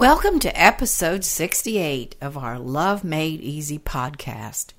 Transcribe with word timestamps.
Welcome 0.00 0.40
to 0.40 0.58
episode 0.58 1.24
68 1.26 2.16
of 2.22 2.38
our 2.38 2.58
Love 2.58 3.04
Made 3.04 3.42
Easy 3.42 3.78
podcast. 3.78 4.72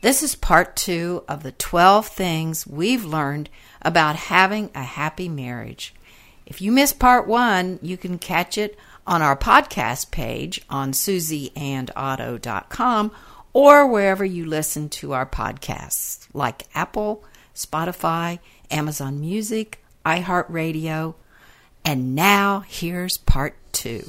This 0.00 0.24
is 0.24 0.34
part 0.34 0.74
two 0.74 1.22
of 1.28 1.44
the 1.44 1.52
12 1.52 2.08
things 2.08 2.66
we've 2.66 3.04
learned 3.04 3.48
about 3.80 4.16
having 4.16 4.72
a 4.74 4.82
happy 4.82 5.28
marriage. 5.28 5.94
If 6.46 6.60
you 6.60 6.72
missed 6.72 6.98
part 6.98 7.28
one, 7.28 7.78
you 7.80 7.96
can 7.96 8.18
catch 8.18 8.58
it 8.58 8.76
on 9.06 9.22
our 9.22 9.36
podcast 9.36 10.10
page 10.10 10.60
on 10.68 10.90
susieandotto.com 10.90 13.12
or 13.52 13.86
wherever 13.86 14.24
you 14.24 14.46
listen 14.46 14.88
to 14.88 15.12
our 15.12 15.26
podcasts, 15.26 16.26
like 16.34 16.66
Apple, 16.74 17.22
Spotify, 17.54 18.40
Amazon 18.72 19.20
Music, 19.20 19.80
iHeartRadio. 20.04 21.14
And 21.84 22.16
now 22.16 22.64
here's 22.66 23.16
part 23.16 23.54
two. 23.70 24.02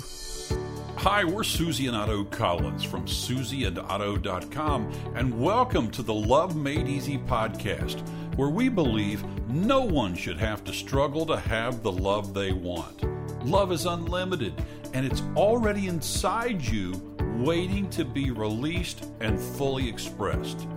Hi, 1.01 1.23
we're 1.23 1.43
Susie 1.43 1.85
and 1.85 1.95
Otto 1.95 2.23
Collins 2.23 2.83
from 2.83 3.05
susieandotto.com, 3.05 4.91
and 5.13 5.39
welcome 5.39 5.91
to 5.91 6.01
the 6.01 6.13
Love 6.13 6.55
Made 6.55 6.87
Easy 6.87 7.19
podcast, 7.19 8.01
where 8.35 8.49
we 8.49 8.67
believe 8.67 9.23
no 9.47 9.81
one 9.81 10.15
should 10.15 10.39
have 10.39 10.63
to 10.63 10.73
struggle 10.73 11.23
to 11.27 11.37
have 11.37 11.83
the 11.83 11.91
love 11.91 12.33
they 12.33 12.51
want. 12.51 13.03
Love 13.45 13.71
is 13.71 13.85
unlimited, 13.85 14.59
and 14.93 15.05
it's 15.05 15.21
already 15.35 15.87
inside 15.87 16.63
you, 16.63 17.15
waiting 17.37 17.87
to 17.91 18.03
be 18.03 18.31
released 18.31 19.05
and 19.19 19.39
fully 19.39 19.87
expressed. 19.87 20.67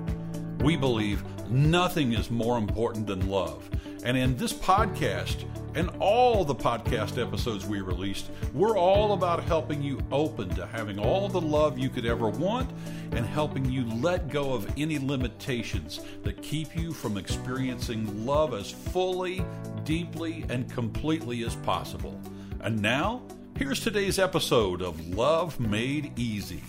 We 0.61 0.77
believe 0.77 1.25
nothing 1.49 2.13
is 2.13 2.31
more 2.31 2.59
important 2.59 3.07
than 3.07 3.31
love. 3.31 3.71
And 4.05 4.17
in 4.17 4.37
this 4.37 4.53
podcast, 4.53 5.45
and 5.75 5.91
all 6.01 6.45
the 6.45 6.55
podcast 6.55 7.21
episodes 7.21 7.67
we 7.67 7.81
released, 7.81 8.31
we're 8.55 8.77
all 8.77 9.13
about 9.13 9.45
helping 9.45 9.83
you 9.83 10.01
open 10.11 10.49
to 10.51 10.67
having 10.67 10.99
all 10.99 11.29
the 11.29 11.41
love 11.41 11.79
you 11.79 11.89
could 11.89 12.07
ever 12.07 12.29
want 12.29 12.71
and 13.13 13.25
helping 13.25 13.65
you 13.65 13.85
let 13.97 14.29
go 14.29 14.53
of 14.53 14.71
any 14.77 14.99
limitations 14.99 16.01
that 16.23 16.43
keep 16.43 16.77
you 16.77 16.93
from 16.93 17.17
experiencing 17.17 18.27
love 18.27 18.55
as 18.55 18.71
fully, 18.71 19.45
deeply, 19.85 20.45
and 20.49 20.71
completely 20.71 21.45
as 21.45 21.55
possible. 21.57 22.21
And 22.61 22.81
now, 22.81 23.23
here's 23.57 23.81
today's 23.81 24.19
episode 24.19 24.83
of 24.83 25.15
Love 25.15 25.61
Made 25.61 26.19
Easy. 26.19 26.63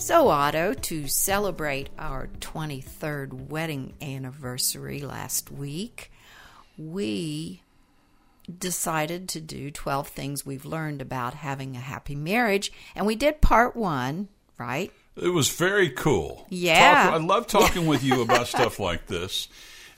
So, 0.00 0.28
Otto, 0.28 0.74
to 0.74 1.08
celebrate 1.08 1.88
our 1.98 2.28
23rd 2.38 3.48
wedding 3.50 3.94
anniversary 4.00 5.00
last 5.00 5.50
week, 5.50 6.12
we 6.78 7.62
decided 8.48 9.28
to 9.30 9.40
do 9.40 9.72
12 9.72 10.06
things 10.06 10.46
we've 10.46 10.64
learned 10.64 11.02
about 11.02 11.34
having 11.34 11.74
a 11.74 11.80
happy 11.80 12.14
marriage. 12.14 12.70
And 12.94 13.06
we 13.06 13.16
did 13.16 13.40
part 13.40 13.74
one, 13.74 14.28
right? 14.56 14.92
It 15.20 15.30
was 15.30 15.50
very 15.50 15.90
cool. 15.90 16.46
Yeah. 16.48 17.02
Talk, 17.02 17.14
I 17.14 17.16
love 17.16 17.46
talking 17.48 17.86
with 17.88 18.04
you 18.04 18.22
about 18.22 18.46
stuff 18.46 18.78
like 18.78 19.08
this. 19.08 19.48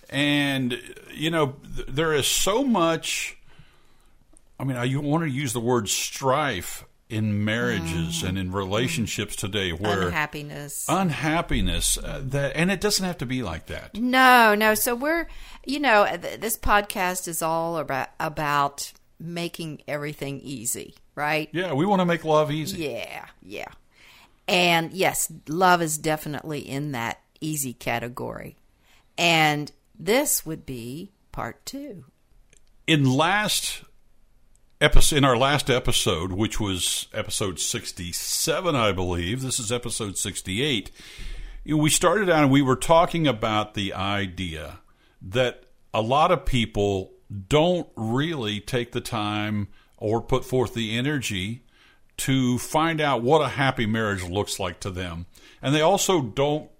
And, 0.08 0.80
you 1.12 1.30
know, 1.30 1.56
th- 1.76 1.88
there 1.88 2.14
is 2.14 2.26
so 2.26 2.64
much. 2.64 3.36
I 4.58 4.64
mean, 4.64 4.78
I 4.78 4.96
want 4.96 5.24
to 5.24 5.30
use 5.30 5.52
the 5.52 5.60
word 5.60 5.90
strife 5.90 6.86
in 7.10 7.44
marriages 7.44 8.22
and 8.22 8.38
in 8.38 8.52
relationships 8.52 9.34
today 9.36 9.72
where 9.72 10.02
Unhappiness. 10.02 10.86
unhappiness 10.88 11.98
uh, 11.98 12.20
that 12.24 12.56
and 12.56 12.70
it 12.70 12.80
doesn't 12.80 13.04
have 13.04 13.18
to 13.18 13.26
be 13.26 13.42
like 13.42 13.66
that 13.66 13.94
No, 13.96 14.54
no. 14.54 14.74
So 14.74 14.94
we're, 14.94 15.26
you 15.66 15.80
know, 15.80 16.06
th- 16.06 16.40
this 16.40 16.56
podcast 16.56 17.26
is 17.28 17.42
all 17.42 17.78
about 17.78 18.08
about 18.20 18.92
making 19.18 19.82
everything 19.86 20.40
easy, 20.40 20.94
right? 21.14 21.48
yeah 21.52 21.72
we 21.72 21.84
want 21.84 22.00
to 22.00 22.06
make 22.06 22.24
love 22.24 22.50
easy 22.50 22.84
Yeah, 22.84 23.26
yeah. 23.42 23.68
And 24.48 24.92
yes, 24.92 25.30
love 25.48 25.80
is 25.82 25.98
definitely 25.98 26.60
in 26.60 26.92
that 26.92 27.20
easy 27.40 27.72
category. 27.72 28.56
And 29.16 29.70
this 29.98 30.44
would 30.46 30.64
be 30.66 31.12
part 31.32 31.64
2. 31.66 32.04
in 32.86 33.04
last 33.04 33.82
episode 34.80 35.16
in 35.16 35.24
our 35.24 35.36
last 35.36 35.68
episode 35.68 36.32
which 36.32 36.58
was 36.58 37.08
episode 37.12 37.58
67 37.60 38.74
i 38.74 38.92
believe 38.92 39.42
this 39.42 39.58
is 39.58 39.70
episode 39.70 40.16
68 40.16 40.90
you 41.64 41.76
know, 41.76 41.82
we 41.82 41.90
started 41.90 42.30
out 42.30 42.42
and 42.42 42.50
we 42.50 42.62
were 42.62 42.76
talking 42.76 43.26
about 43.26 43.74
the 43.74 43.92
idea 43.92 44.80
that 45.22 45.64
a 45.92 46.00
lot 46.00 46.32
of 46.32 46.46
people 46.46 47.12
don't 47.48 47.88
really 47.96 48.60
take 48.60 48.92
the 48.92 49.00
time 49.00 49.68
or 49.96 50.20
put 50.20 50.44
forth 50.44 50.74
the 50.74 50.96
energy 50.96 51.64
to 52.16 52.58
find 52.58 53.00
out 53.00 53.22
what 53.22 53.40
a 53.40 53.48
happy 53.48 53.86
marriage 53.86 54.24
looks 54.24 54.58
like 54.58 54.80
to 54.80 54.90
them. 54.90 55.26
And 55.62 55.74
they 55.74 55.80
also 55.80 56.22
don't 56.22 56.70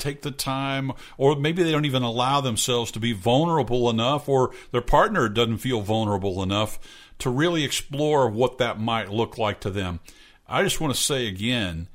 take 0.00 0.22
the 0.22 0.30
time, 0.30 0.92
or 1.16 1.36
maybe 1.36 1.62
they 1.62 1.70
don't 1.70 1.84
even 1.84 2.02
allow 2.02 2.40
themselves 2.40 2.90
to 2.92 3.00
be 3.00 3.12
vulnerable 3.12 3.90
enough, 3.90 4.28
or 4.28 4.52
their 4.72 4.80
partner 4.80 5.28
doesn't 5.28 5.58
feel 5.58 5.80
vulnerable 5.80 6.42
enough 6.42 6.78
to 7.18 7.30
really 7.30 7.64
explore 7.64 8.28
what 8.28 8.58
that 8.58 8.80
might 8.80 9.10
look 9.10 9.38
like 9.38 9.60
to 9.60 9.70
them. 9.70 10.00
I 10.48 10.62
just 10.62 10.80
want 10.80 10.94
to 10.94 11.00
say 11.00 11.28
again 11.28 11.88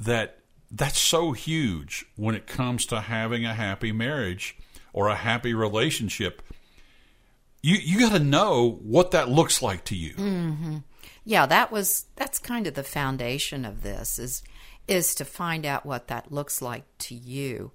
that 0.00 0.38
that's 0.70 0.98
so 0.98 1.32
huge 1.32 2.06
when 2.16 2.34
it 2.34 2.46
comes 2.46 2.86
to 2.86 3.00
having 3.00 3.44
a 3.44 3.54
happy 3.54 3.92
marriage 3.92 4.56
or 4.92 5.08
a 5.08 5.14
happy 5.14 5.54
relationship. 5.54 6.42
You 7.62 7.76
you 7.76 8.00
got 8.00 8.12
to 8.12 8.24
know 8.24 8.80
what 8.82 9.10
that 9.10 9.28
looks 9.28 9.60
like 9.60 9.84
to 9.86 9.96
you. 9.96 10.14
Mm-hmm. 10.14 10.76
Yeah, 11.24 11.46
that 11.46 11.70
was 11.70 12.06
that's 12.16 12.38
kind 12.38 12.66
of 12.66 12.74
the 12.74 12.82
foundation 12.82 13.64
of 13.64 13.82
this 13.82 14.18
is 14.18 14.42
is 14.90 15.14
to 15.14 15.24
find 15.24 15.64
out 15.64 15.86
what 15.86 16.08
that 16.08 16.32
looks 16.32 16.60
like 16.60 16.84
to 16.98 17.14
you. 17.14 17.70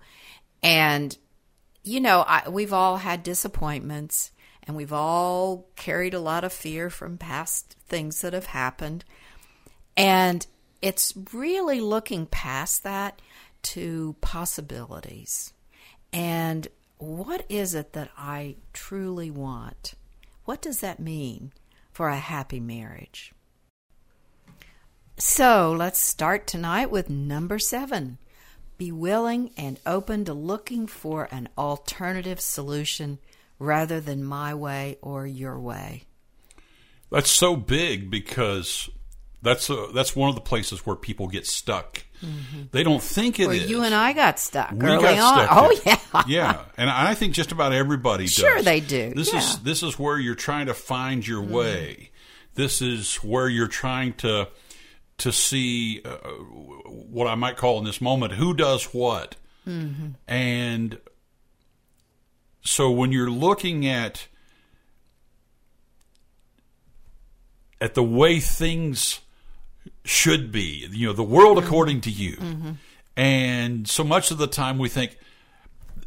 And 0.62 1.18
you 1.86 2.00
know, 2.00 2.26
I, 2.28 2.50
we've 2.50 2.74
all 2.74 2.98
had 2.98 3.22
disappointments 3.22 4.32
and 4.64 4.76
we've 4.76 4.92
all 4.92 5.68
carried 5.76 6.16
a 6.16 6.20
lot 6.20 6.44
of 6.44 6.52
fear 6.52 6.90
from 6.90 7.18
past 7.18 7.76
things 7.88 8.22
that 8.22 8.34
have 8.34 8.48
happened. 8.48 9.06
And 9.96 10.46
it's 10.82 11.14
really 11.32 11.80
looking 11.80 12.26
past 12.26 12.84
that 12.84 13.22
to 13.62 14.16
possibilities. 14.20 15.54
And 16.12 16.68
what 16.98 17.46
is 17.50 17.76
it 17.76 17.94
that 17.94 18.10
I 18.18 18.56
truly 18.74 19.30
want? 19.30 19.94
What 20.46 20.64
does 20.64 20.80
that 20.80 21.00
mean 21.00 21.54
for 21.92 22.10
a 22.10 22.18
happy 22.18 22.60
marriage? 22.60 23.35
So 25.18 25.74
let's 25.78 26.00
start 26.00 26.46
tonight 26.46 26.92
with 26.92 27.10
number 27.10 27.58
seven. 27.58 28.18
Be 28.78 28.92
willing 28.92 29.52
and 29.58 29.80
open 29.86 30.26
to 30.26 30.34
looking 30.34 30.88
for 30.88 31.30
an 31.32 31.48
alternative 31.58 32.42
solution 32.42 33.20
rather 33.58 34.02
than 34.02 34.26
my 34.26 34.54
way 34.54 34.98
or 35.02 35.26
your 35.26 35.58
way. 35.58 36.04
That's 37.10 37.30
so 37.30 37.56
big 37.56 38.12
because 38.12 38.90
that's 39.42 39.70
a, 39.70 39.88
that's 39.94 40.16
one 40.18 40.28
of 40.28 40.36
the 40.36 40.42
places 40.42 40.86
where 40.86 40.98
people 40.98 41.30
get 41.30 41.48
stuck. 41.48 42.04
Mm-hmm. 42.22 42.64
They 42.72 42.84
don't 42.84 43.02
think 43.02 43.40
it 43.40 43.48
Where 43.48 43.56
is. 43.56 43.70
you 43.70 43.84
and 43.84 43.96
I 43.96 44.12
got 44.12 44.40
stuck 44.40 44.72
we 44.72 44.86
early 44.86 45.02
got 45.04 45.20
on. 45.20 45.46
stuck. 45.46 45.50
oh 45.52 45.82
yeah. 45.86 46.24
yeah, 46.28 46.62
and 46.78 46.90
I 46.90 47.14
think 47.14 47.34
just 47.34 47.52
about 47.52 47.72
everybody 47.72 48.28
Sure 48.28 48.56
does. 48.56 48.66
they 48.66 48.80
do, 48.80 49.14
This 49.14 49.32
yeah. 49.32 49.40
is 49.40 49.60
this 49.60 49.84
is 49.84 50.00
where 50.00 50.18
you're 50.18 50.36
trying 50.36 50.66
to 50.66 50.74
find 50.74 51.26
your 51.26 51.44
mm. 51.44 51.50
way. 51.50 52.12
This 52.56 52.82
is 52.82 53.16
where 53.18 53.48
you're 53.48 53.68
trying 53.68 54.14
to 54.14 54.48
to 55.18 55.32
see 55.32 56.02
uh, 56.04 56.18
what 56.88 57.28
I 57.28 57.36
might 57.36 57.58
call 57.58 57.80
in 57.80 57.86
this 57.86 58.02
moment 58.02 58.34
who 58.34 58.54
does 58.54 58.86
what, 58.94 59.36
mm-hmm. 59.68 60.10
and 60.28 61.00
so 62.62 62.92
when 62.92 63.12
you're 63.12 63.30
looking 63.30 63.88
at 63.88 64.28
at 67.80 67.94
the 67.94 68.04
way 68.04 68.40
things 68.40 69.22
should 70.04 70.52
be, 70.52 70.88
you 70.92 71.08
know, 71.08 71.14
the 71.14 71.24
world 71.24 71.58
mm-hmm. 71.58 71.68
according 71.68 72.02
to 72.02 72.10
you. 72.10 72.38
Mm-hmm. 72.38 72.72
And 73.18 73.88
so 73.88 74.04
much 74.04 74.32
of 74.32 74.38
the 74.38 74.48
time 74.48 74.78
we 74.78 74.90
think 74.90 75.18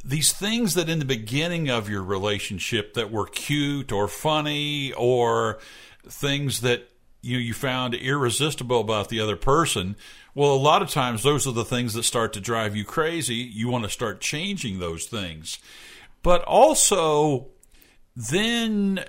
these 0.04 0.32
things 0.32 0.74
that 0.74 0.88
in 0.88 0.98
the 0.98 1.04
beginning 1.04 1.68
of 1.68 1.88
your 1.88 2.02
relationship 2.02 2.94
that 2.94 3.10
were 3.10 3.26
cute 3.26 3.92
or 3.92 4.08
funny 4.08 4.92
or 4.94 5.58
things 6.06 6.60
that 6.62 6.88
you 7.20 7.36
know, 7.36 7.40
you 7.40 7.54
found 7.54 7.94
irresistible 7.94 8.80
about 8.80 9.08
the 9.08 9.20
other 9.20 9.36
person, 9.36 9.96
well, 10.34 10.52
a 10.52 10.56
lot 10.56 10.82
of 10.82 10.90
times 10.90 11.22
those 11.22 11.46
are 11.46 11.52
the 11.52 11.64
things 11.64 11.94
that 11.94 12.04
start 12.04 12.32
to 12.34 12.40
drive 12.40 12.76
you 12.76 12.84
crazy. 12.84 13.34
You 13.34 13.68
want 13.68 13.84
to 13.84 13.90
start 13.90 14.20
changing 14.20 14.78
those 14.78 15.06
things. 15.06 15.58
But 16.22 16.42
also, 16.42 17.48
then 18.14 19.04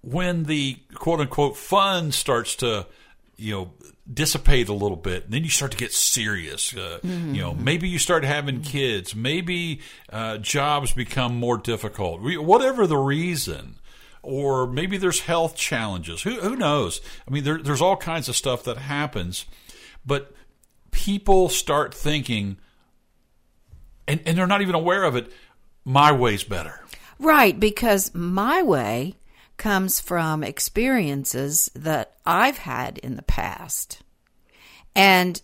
when 0.00 0.44
the 0.44 0.78
quote 0.94 1.20
unquote 1.20 1.56
fun 1.56 2.12
starts 2.12 2.56
to, 2.56 2.86
you 3.36 3.52
know, 3.54 3.72
dissipate 4.10 4.68
a 4.70 4.72
little 4.72 4.96
bit, 4.96 5.24
and 5.24 5.34
then 5.34 5.44
you 5.44 5.50
start 5.50 5.70
to 5.72 5.76
get 5.76 5.92
serious. 5.92 6.74
Uh, 6.74 6.98
You 7.34 7.42
know, 7.42 7.52
maybe 7.54 7.88
you 7.88 7.98
start 7.98 8.24
having 8.24 8.62
kids, 8.62 9.14
maybe 9.14 9.80
uh, 10.10 10.38
jobs 10.38 10.92
become 10.94 11.36
more 11.36 11.58
difficult. 11.58 12.20
Whatever 12.22 12.86
the 12.86 12.96
reason, 12.96 13.74
or 14.22 14.66
maybe 14.66 14.96
there's 14.96 15.20
health 15.20 15.56
challenges. 15.56 16.22
Who, 16.22 16.40
who 16.40 16.56
knows? 16.56 17.00
I 17.26 17.30
mean, 17.30 17.44
there, 17.44 17.58
there's 17.58 17.82
all 17.82 17.96
kinds 17.96 18.28
of 18.28 18.36
stuff 18.36 18.64
that 18.64 18.76
happens, 18.76 19.44
but 20.04 20.32
people 20.90 21.48
start 21.48 21.94
thinking, 21.94 22.58
and, 24.06 24.20
and 24.26 24.36
they're 24.36 24.46
not 24.46 24.62
even 24.62 24.74
aware 24.74 25.04
of 25.04 25.16
it, 25.16 25.32
my 25.84 26.12
way's 26.12 26.44
better. 26.44 26.80
Right, 27.18 27.58
because 27.58 28.14
my 28.14 28.62
way 28.62 29.16
comes 29.56 30.00
from 30.00 30.44
experiences 30.44 31.70
that 31.74 32.14
I've 32.24 32.58
had 32.58 32.98
in 32.98 33.16
the 33.16 33.22
past. 33.22 34.02
And 34.94 35.40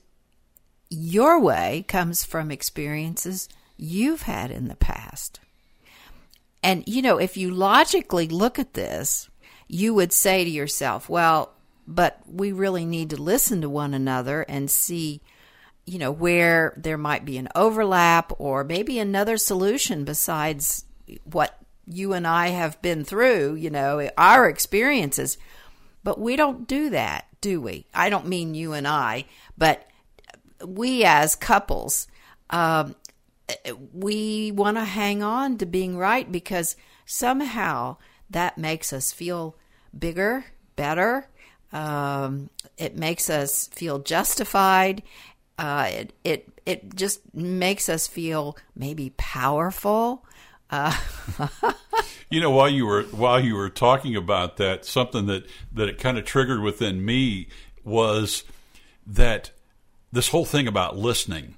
your 0.89 1.41
way 1.41 1.85
comes 1.89 2.25
from 2.25 2.51
experiences 2.51 3.49
you've 3.77 4.23
had 4.23 4.51
in 4.51 4.69
the 4.69 4.77
past. 4.77 5.41
And, 6.65 6.83
you 6.87 7.03
know, 7.03 7.19
if 7.19 7.37
you 7.37 7.51
logically 7.51 8.27
look 8.27 8.59
at 8.59 8.73
this, 8.73 9.29
you 9.69 9.93
would 9.93 10.15
say 10.15 10.45
to 10.45 10.51
yourself, 10.51 11.11
well, 11.11 11.53
but 11.87 12.21
we 12.27 12.53
really 12.53 12.87
need 12.87 13.11
to 13.11 13.21
listen 13.21 13.61
to 13.61 13.69
one 13.69 13.93
another 13.93 14.47
and 14.49 14.71
see, 14.71 15.21
you 15.85 15.99
know, 15.99 16.11
where 16.11 16.73
there 16.79 16.97
might 16.97 17.27
be 17.27 17.37
an 17.37 17.51
overlap 17.55 18.33
or 18.39 18.65
maybe 18.65 18.99
another 18.99 19.37
solution 19.37 20.05
besides 20.05 20.87
what 21.25 21.59
you 21.87 22.15
and 22.15 22.27
I 22.27 22.49
have 22.49 22.81
been 22.81 23.05
through, 23.05 23.57
you 23.57 23.69
know, 23.69 24.09
our 24.17 24.49
experiences. 24.49 25.37
But 26.03 26.19
we 26.19 26.35
don't 26.35 26.67
do 26.67 26.89
that, 26.91 27.27
do 27.43 27.61
we? 27.61 27.85
I 27.93 28.09
don't 28.09 28.27
mean 28.27 28.55
you 28.55 28.73
and 28.73 28.89
I, 28.89 29.27
but 29.59 29.87
we 30.65 31.05
as 31.05 31.35
couples, 31.35 32.07
um, 32.49 32.97
we 33.93 34.53
want 34.53 34.77
to 34.77 34.85
hang 34.85 35.23
on 35.23 35.59
to 35.59 35.67
being 35.67 35.97
right 35.97 36.31
because 36.31 36.77
somehow 37.05 37.97
that 38.31 38.59
makes 38.59 38.93
us 38.93 39.13
feel 39.13 39.57
bigger, 39.97 40.45
better. 40.77 41.29
Um, 41.73 42.51
it 42.79 42.97
makes 42.97 43.29
us 43.29 43.69
feel 43.69 43.99
justified. 43.99 45.03
Uh, 45.59 45.89
it 45.91 46.13
it 46.25 46.49
it 46.67 46.95
just 46.95 47.21
makes 47.35 47.89
us 47.89 48.07
feel 48.07 48.57
maybe 48.75 49.13
powerful. 49.17 50.25
Uh, 50.71 50.97
you 52.31 52.41
know, 52.41 52.51
while 52.51 52.69
you 52.69 52.87
were 52.87 53.03
while 53.05 53.41
you 53.41 53.55
were 53.55 53.71
talking 53.71 54.17
about 54.17 54.57
that, 54.57 54.85
something 54.85 55.27
that 55.27 55.47
that 55.73 55.89
it 55.89 55.99
kind 55.99 56.17
of 56.17 56.25
triggered 56.25 56.61
within 56.61 57.05
me 57.05 57.49
was 57.85 58.45
that 59.07 59.51
this 60.13 60.29
whole 60.29 60.45
thing 60.45 60.67
about 60.67 60.97
listening 60.97 61.57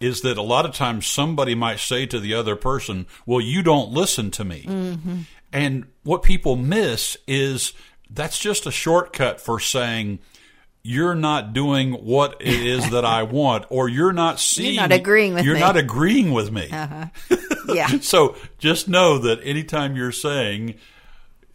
is 0.00 0.20
that 0.22 0.36
a 0.36 0.42
lot 0.42 0.66
of 0.66 0.74
times 0.74 1.06
somebody 1.06 1.54
might 1.54 1.78
say 1.78 2.06
to 2.06 2.20
the 2.20 2.34
other 2.34 2.56
person, 2.56 3.06
"Well, 3.26 3.40
you 3.40 3.62
don't 3.62 3.90
listen 3.90 4.30
to 4.32 4.44
me," 4.44 4.64
mm-hmm. 4.66 5.18
and 5.52 5.86
what 6.02 6.22
people 6.22 6.56
miss 6.56 7.16
is 7.26 7.72
that's 8.10 8.38
just 8.38 8.66
a 8.66 8.70
shortcut 8.70 9.40
for 9.40 9.58
saying 9.58 10.18
you're 10.86 11.14
not 11.14 11.54
doing 11.54 11.92
what 11.92 12.36
it 12.40 12.60
is 12.60 12.90
that 12.90 13.04
I 13.04 13.24
want, 13.24 13.64
or 13.70 13.88
you're 13.88 14.12
not 14.12 14.38
seeing. 14.38 14.74
You're 14.74 14.82
not 14.82 14.92
agreeing 14.92 15.34
with 15.34 15.44
you're 15.44 15.54
me. 15.54 15.60
not 15.60 15.76
agreeing 15.76 16.32
with 16.32 16.52
me. 16.52 16.68
Uh-huh. 16.70 17.06
Yeah. 17.66 17.98
so 18.00 18.36
just 18.58 18.88
know 18.88 19.16
that 19.18 19.40
anytime 19.42 19.96
you're 19.96 20.12
saying 20.12 20.74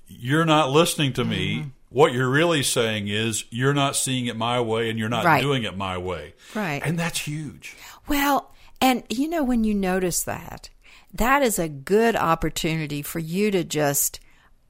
you're 0.07 0.44
not 0.44 0.71
listening 0.71 1.13
to 1.13 1.24
me, 1.24 1.57
mm-hmm. 1.57 1.69
what 1.89 2.13
you're 2.13 2.27
really 2.27 2.63
saying 2.63 3.07
is 3.07 3.45
you're 3.51 3.75
not 3.75 3.95
seeing 3.95 4.25
it 4.25 4.36
my 4.36 4.59
way 4.59 4.89
and 4.89 4.97
you're 4.97 5.07
not 5.07 5.24
right. 5.24 5.39
doing 5.39 5.63
it 5.63 5.77
my 5.77 6.00
way. 6.00 6.33
Right. 6.56 6.81
And 6.83 6.97
that's 6.97 7.19
huge. 7.19 7.75
Well, 8.09 8.51
and 8.81 9.03
you 9.07 9.29
know, 9.29 9.44
when 9.44 9.63
you 9.63 9.75
notice 9.75 10.23
that, 10.23 10.69
that 11.13 11.44
is 11.44 11.59
a 11.59 11.69
good 11.69 12.15
opportunity 12.15 13.03
for 13.03 13.19
you 13.19 13.51
to 13.51 13.63
just, 13.63 14.19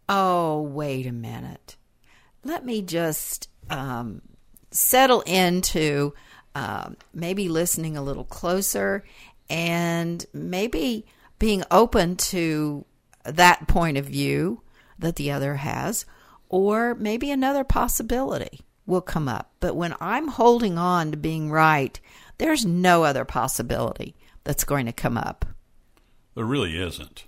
oh, 0.10 0.62
wait 0.62 1.08
a 1.08 1.14
minute. 1.14 1.78
Let 2.44 2.66
me 2.66 2.82
just 2.82 3.50
um, 3.70 4.22
settle 4.72 5.22
into 5.22 6.14
um, 6.54 6.98
maybe 7.14 7.48
listening 7.48 7.96
a 7.96 8.04
little 8.04 8.26
closer 8.26 9.06
and 9.50 10.26
maybe 10.34 11.06
being 11.38 11.64
open 11.72 12.18
to 12.18 12.86
that 13.24 13.68
point 13.68 13.98
of 13.98 14.06
view 14.06 14.62
that 14.98 15.16
the 15.16 15.32
other 15.32 15.56
has, 15.56 16.06
or 16.50 16.94
maybe 16.96 17.32
another 17.32 17.64
possibility 17.64 18.62
will 18.86 19.02
come 19.02 19.30
up. 19.30 19.52
But 19.60 19.76
when 19.76 19.96
I'm 20.02 20.28
holding 20.28 20.78
on 20.78 21.12
to 21.12 21.18
being 21.18 21.52
right, 21.52 22.00
there's 22.40 22.66
no 22.66 23.04
other 23.04 23.26
possibility 23.26 24.16
that's 24.44 24.64
going 24.64 24.88
to 24.88 24.94
come 24.94 25.18
up. 25.18 25.46
There 26.36 26.46
really 26.46 26.82
isn't. 26.82 27.26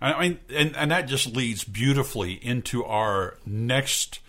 I 0.00 0.20
mean, 0.20 0.38
and, 0.54 0.76
and 0.76 0.90
that 0.92 1.08
just 1.08 1.34
leads 1.34 1.64
beautifully 1.64 2.32
into 2.34 2.84
our 2.84 3.36
next 3.44 4.20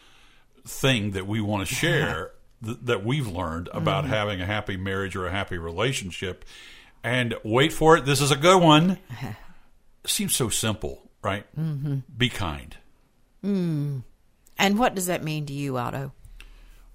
thing 0.66 1.12
that 1.12 1.28
we 1.28 1.42
want 1.42 1.68
to 1.68 1.76
share 1.76 2.32
th- 2.64 2.78
that 2.84 3.06
we've 3.06 3.28
learned 3.28 3.70
about 3.72 4.06
mm-hmm. 4.06 4.14
having 4.14 4.42
a 4.42 4.46
happy 4.46 4.78
marriage 4.78 5.16
or 5.16 5.28
a 5.28 5.32
happy 5.32 5.58
relationship. 5.58 6.44
And 7.04 7.36
wait 7.44 7.72
for 7.72 7.98
it, 7.98 8.06
this 8.06 8.22
is 8.22 8.32
a 8.32 8.36
good 8.36 8.62
one. 8.62 8.98
Seems 10.06 10.36
so 10.36 10.50
simple, 10.50 11.10
right? 11.22 11.46
Mm-hmm. 11.58 12.00
Be 12.18 12.30
kind. 12.30 12.76
Mm. 13.44 14.04
And 14.58 14.80
what 14.80 14.96
does 14.96 15.06
that 15.06 15.24
mean 15.24 15.46
to 15.46 15.54
you, 15.54 15.78
Otto? 15.78 16.14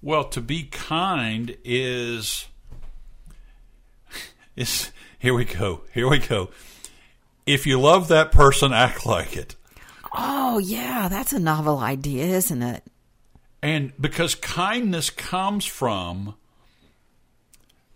Well, 0.01 0.25
to 0.25 0.41
be 0.41 0.63
kind 0.63 1.55
is 1.63 2.47
is 4.55 4.91
here 5.19 5.33
we 5.33 5.45
go. 5.45 5.81
Here 5.93 6.09
we 6.09 6.19
go. 6.19 6.49
If 7.45 7.67
you 7.67 7.79
love 7.79 8.07
that 8.07 8.31
person, 8.31 8.73
act 8.73 9.05
like 9.05 9.35
it. 9.35 9.55
Oh, 10.17 10.59
yeah, 10.59 11.07
that's 11.09 11.33
a 11.33 11.39
novel 11.39 11.79
idea, 11.79 12.25
isn't 12.25 12.61
it? 12.61 12.83
And 13.61 13.91
because 13.99 14.35
kindness 14.35 15.09
comes 15.09 15.65
from 15.65 16.35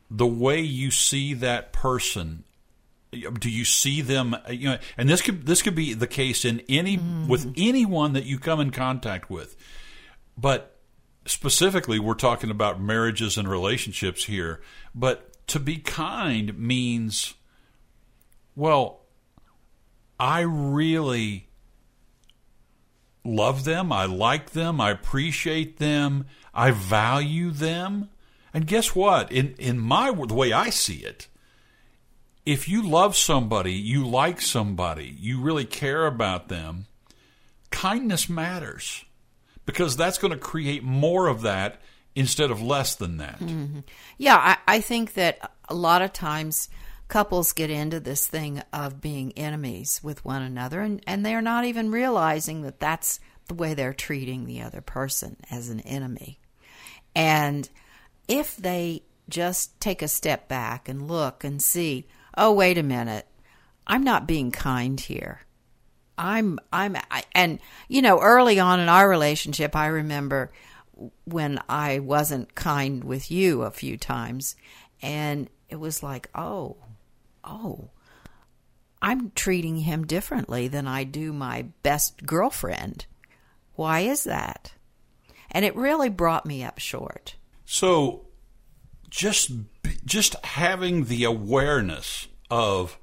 the 0.10 0.28
way 0.28 0.60
you 0.62 0.92
see 0.92 1.34
that 1.36 1.72
person 1.72 2.44
do 3.40 3.50
you 3.50 3.66
see 3.66 4.02
them 4.02 4.36
you 4.50 4.70
know 4.70 4.78
and 4.98 5.10
this 5.10 5.22
could 5.22 5.46
this 5.46 5.62
could 5.62 5.74
be 5.74 5.94
the 5.94 6.08
case 6.08 6.46
in 6.46 6.62
any 6.70 6.98
mm. 6.98 7.28
with 7.28 7.52
anyone 7.58 8.14
that 8.14 8.26
you 8.26 8.38
come 8.38 8.60
in 8.60 8.70
contact 8.70 9.30
with 9.30 9.56
but 10.38 10.78
specifically 11.26 12.00
we're 12.00 12.14
talking 12.14 12.52
about 12.52 12.80
marriages 12.80 13.38
and 13.38 13.48
relationships 13.48 14.26
here 14.26 14.62
but 14.94 15.29
to 15.50 15.60
be 15.60 15.78
kind 15.78 16.58
means 16.58 17.34
well 18.56 19.02
i 20.20 20.40
really 20.42 21.50
love 23.24 23.64
them, 23.64 23.92
I 23.92 24.06
like 24.06 24.52
them, 24.52 24.80
I 24.82 24.92
appreciate 24.92 25.78
them, 25.78 26.26
I 26.54 26.72
value 26.72 27.52
them. 27.52 28.10
And 28.54 28.66
guess 28.66 28.96
what? 28.96 29.32
In 29.32 29.56
in 29.58 29.80
my 29.80 30.12
the 30.12 30.34
way 30.34 30.52
I 30.52 30.70
see 30.70 30.98
it, 30.98 31.28
if 32.46 32.68
you 32.68 32.88
love 32.88 33.16
somebody, 33.16 33.74
you 33.74 34.08
like 34.08 34.42
somebody, 34.42 35.16
you 35.20 35.40
really 35.40 35.66
care 35.66 36.08
about 36.08 36.50
them, 36.50 36.88
kindness 37.70 38.28
matters 38.28 39.06
because 39.66 39.96
that's 39.96 40.18
going 40.18 40.34
to 40.34 40.40
create 40.40 40.84
more 40.84 41.28
of 41.28 41.42
that 41.44 41.80
instead 42.20 42.52
of 42.52 42.62
less 42.62 42.96
than 42.96 43.16
that. 43.16 43.40
Mm-hmm. 43.40 43.80
Yeah, 44.18 44.36
I, 44.36 44.58
I 44.68 44.82
think 44.82 45.14
that 45.14 45.54
a 45.70 45.74
lot 45.74 46.02
of 46.02 46.12
times 46.12 46.68
couples 47.08 47.54
get 47.54 47.70
into 47.70 48.02
this 48.02 48.28
thing 48.28 48.62
of 48.74 49.00
being 49.00 49.32
enemies 49.38 50.02
with 50.04 50.26
one 50.26 50.42
another 50.42 50.82
and, 50.82 51.02
and 51.08 51.26
they're 51.26 51.42
not 51.42 51.64
even 51.64 51.92
realizing 51.92 52.62
that 52.64 52.80
that's 52.80 53.22
the 53.48 53.54
way 53.54 53.74
they're 53.74 53.94
treating 53.94 54.46
the 54.46 54.62
other 54.62 54.82
person 54.82 55.38
as 55.50 55.70
an 55.70 55.80
enemy. 55.80 56.42
And 57.16 57.70
if 58.28 58.58
they 58.58 59.04
just 59.30 59.80
take 59.80 60.02
a 60.02 60.08
step 60.10 60.50
back 60.50 60.90
and 60.90 61.08
look 61.08 61.46
and 61.46 61.62
see, 61.62 62.06
oh, 62.38 62.52
wait 62.52 62.78
a 62.78 62.84
minute, 62.84 63.28
I'm 63.88 64.04
not 64.04 64.28
being 64.28 64.52
kind 64.52 65.00
here. 65.00 65.40
I'm, 66.18 66.60
I'm, 66.74 66.98
I, 67.10 67.24
and, 67.34 67.60
you 67.88 68.02
know, 68.02 68.20
early 68.20 68.60
on 68.60 68.82
in 68.82 68.90
our 68.90 69.08
relationship, 69.08 69.74
I 69.74 69.88
remember 69.88 70.52
when 71.26 71.60
I 71.68 72.00
wasn't 72.00 72.56
kind 72.56 73.04
with 73.04 73.32
you 73.32 73.64
a 73.64 73.72
few 73.72 73.98
times, 73.98 74.56
and 75.02 75.50
it 75.70 75.78
was 75.78 76.04
like, 76.04 76.30
oh, 76.36 76.78
oh, 77.44 77.90
I'm 79.02 79.32
treating 79.32 79.78
him 79.78 80.06
differently 80.06 80.68
than 80.68 80.88
I 80.88 81.04
do 81.04 81.32
my 81.32 81.68
best 81.84 82.26
girlfriend. 82.26 83.06
Why 83.76 84.02
is 84.02 84.26
that? 84.26 84.74
And 85.52 85.64
it 85.66 85.76
really 85.76 86.10
brought 86.10 86.46
me 86.46 86.64
up 86.64 86.80
short. 86.80 87.36
So 87.66 88.26
just 89.10 89.52
just 90.06 90.36
having 90.46 91.06
the 91.06 91.24
awareness 91.24 92.28
of 92.52 92.98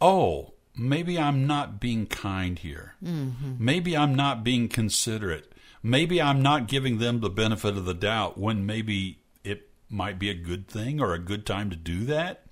oh, 0.00 0.54
maybe 0.76 1.18
I'm 1.18 1.46
not 1.46 1.80
being 1.80 2.06
kind 2.06 2.58
here. 2.58 2.94
Mm-hmm. 3.02 3.54
Maybe 3.58 3.96
I'm 3.96 4.14
not 4.14 4.44
being 4.44 4.68
considerate. 4.68 5.52
Maybe 5.86 6.20
I'm 6.20 6.42
not 6.42 6.66
giving 6.66 6.98
them 6.98 7.20
the 7.20 7.30
benefit 7.30 7.76
of 7.76 7.84
the 7.84 7.94
doubt 7.94 8.38
when 8.38 8.66
maybe 8.66 9.20
it 9.44 9.68
might 9.88 10.18
be 10.18 10.30
a 10.30 10.34
good 10.34 10.66
thing 10.66 11.00
or 11.00 11.12
a 11.12 11.18
good 11.20 11.46
time 11.46 11.70
to 11.70 11.76
do 11.76 12.04
that 12.06 12.44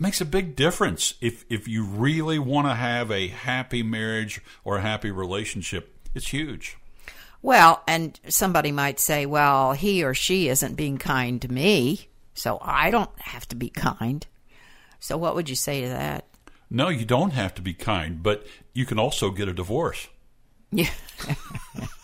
makes 0.00 0.20
a 0.20 0.24
big 0.24 0.56
difference 0.56 1.14
if 1.20 1.44
if 1.48 1.68
you 1.68 1.84
really 1.84 2.38
want 2.38 2.66
to 2.66 2.74
have 2.74 3.10
a 3.10 3.28
happy 3.28 3.82
marriage 3.82 4.40
or 4.64 4.78
a 4.78 4.80
happy 4.80 5.10
relationship. 5.10 5.94
It's 6.14 6.28
huge. 6.28 6.78
Well, 7.42 7.82
and 7.86 8.18
somebody 8.28 8.72
might 8.72 8.98
say, 8.98 9.24
well, 9.24 9.72
he 9.72 10.02
or 10.02 10.12
she 10.12 10.48
isn't 10.48 10.74
being 10.74 10.98
kind 10.98 11.40
to 11.42 11.48
me, 11.48 12.08
so 12.34 12.58
I 12.60 12.90
don't 12.90 13.10
have 13.18 13.46
to 13.48 13.56
be 13.56 13.70
kind. 13.70 14.26
So, 14.98 15.16
what 15.16 15.34
would 15.34 15.48
you 15.48 15.56
say 15.56 15.82
to 15.82 15.88
that? 15.88 16.26
No, 16.68 16.88
you 16.88 17.04
don't 17.04 17.32
have 17.32 17.54
to 17.54 17.62
be 17.62 17.72
kind, 17.72 18.22
but 18.22 18.46
you 18.74 18.84
can 18.84 18.98
also 18.98 19.30
get 19.30 19.48
a 19.48 19.54
divorce. 19.54 20.08
Yeah. 20.70 20.90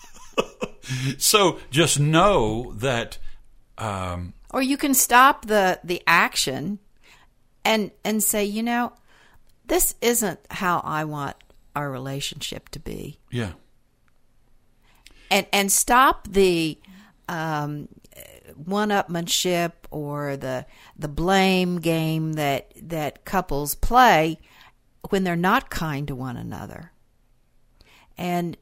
so 1.19 1.59
just 1.71 1.99
know 1.99 2.73
that. 2.77 3.19
Um, 3.79 4.35
or 4.51 4.63
you 4.63 4.77
can 4.77 4.95
stop 4.95 5.47
the 5.47 5.81
the 5.85 6.03
action, 6.07 6.79
and 7.65 7.91
and 8.05 8.23
say, 8.23 8.45
you 8.45 8.63
know, 8.63 8.93
this 9.67 9.95
isn't 10.01 10.41
how 10.51 10.81
I 10.85 11.05
want 11.05 11.37
our 11.75 11.91
relationship 11.91 12.69
to 12.71 12.79
be. 12.79 13.19
Yeah. 13.31 13.53
And 15.31 15.47
and 15.53 15.71
stop 15.71 16.29
the 16.29 16.79
um, 17.29 17.89
one-upmanship 18.55 19.73
or 19.91 20.37
the 20.37 20.67
the 20.97 21.09
blame 21.09 21.81
game 21.81 22.35
that 22.35 22.73
that 22.81 23.25
couples 23.25 23.75
play 23.75 24.39
when 25.11 25.25
they're 25.25 25.37
not 25.37 25.71
kind 25.71 26.09
to 26.09 26.15
one 26.15 26.37
another. 26.37 26.93
And 28.17 28.57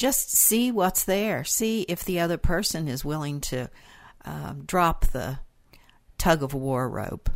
just 0.00 0.34
see 0.34 0.72
what's 0.72 1.04
there. 1.04 1.44
See 1.44 1.82
if 1.82 2.04
the 2.06 2.20
other 2.20 2.38
person 2.38 2.88
is 2.88 3.04
willing 3.04 3.42
to 3.42 3.68
um, 4.24 4.64
drop 4.66 5.04
the 5.08 5.40
tug 6.16 6.42
of 6.42 6.54
war 6.54 6.88
rope. 6.88 7.28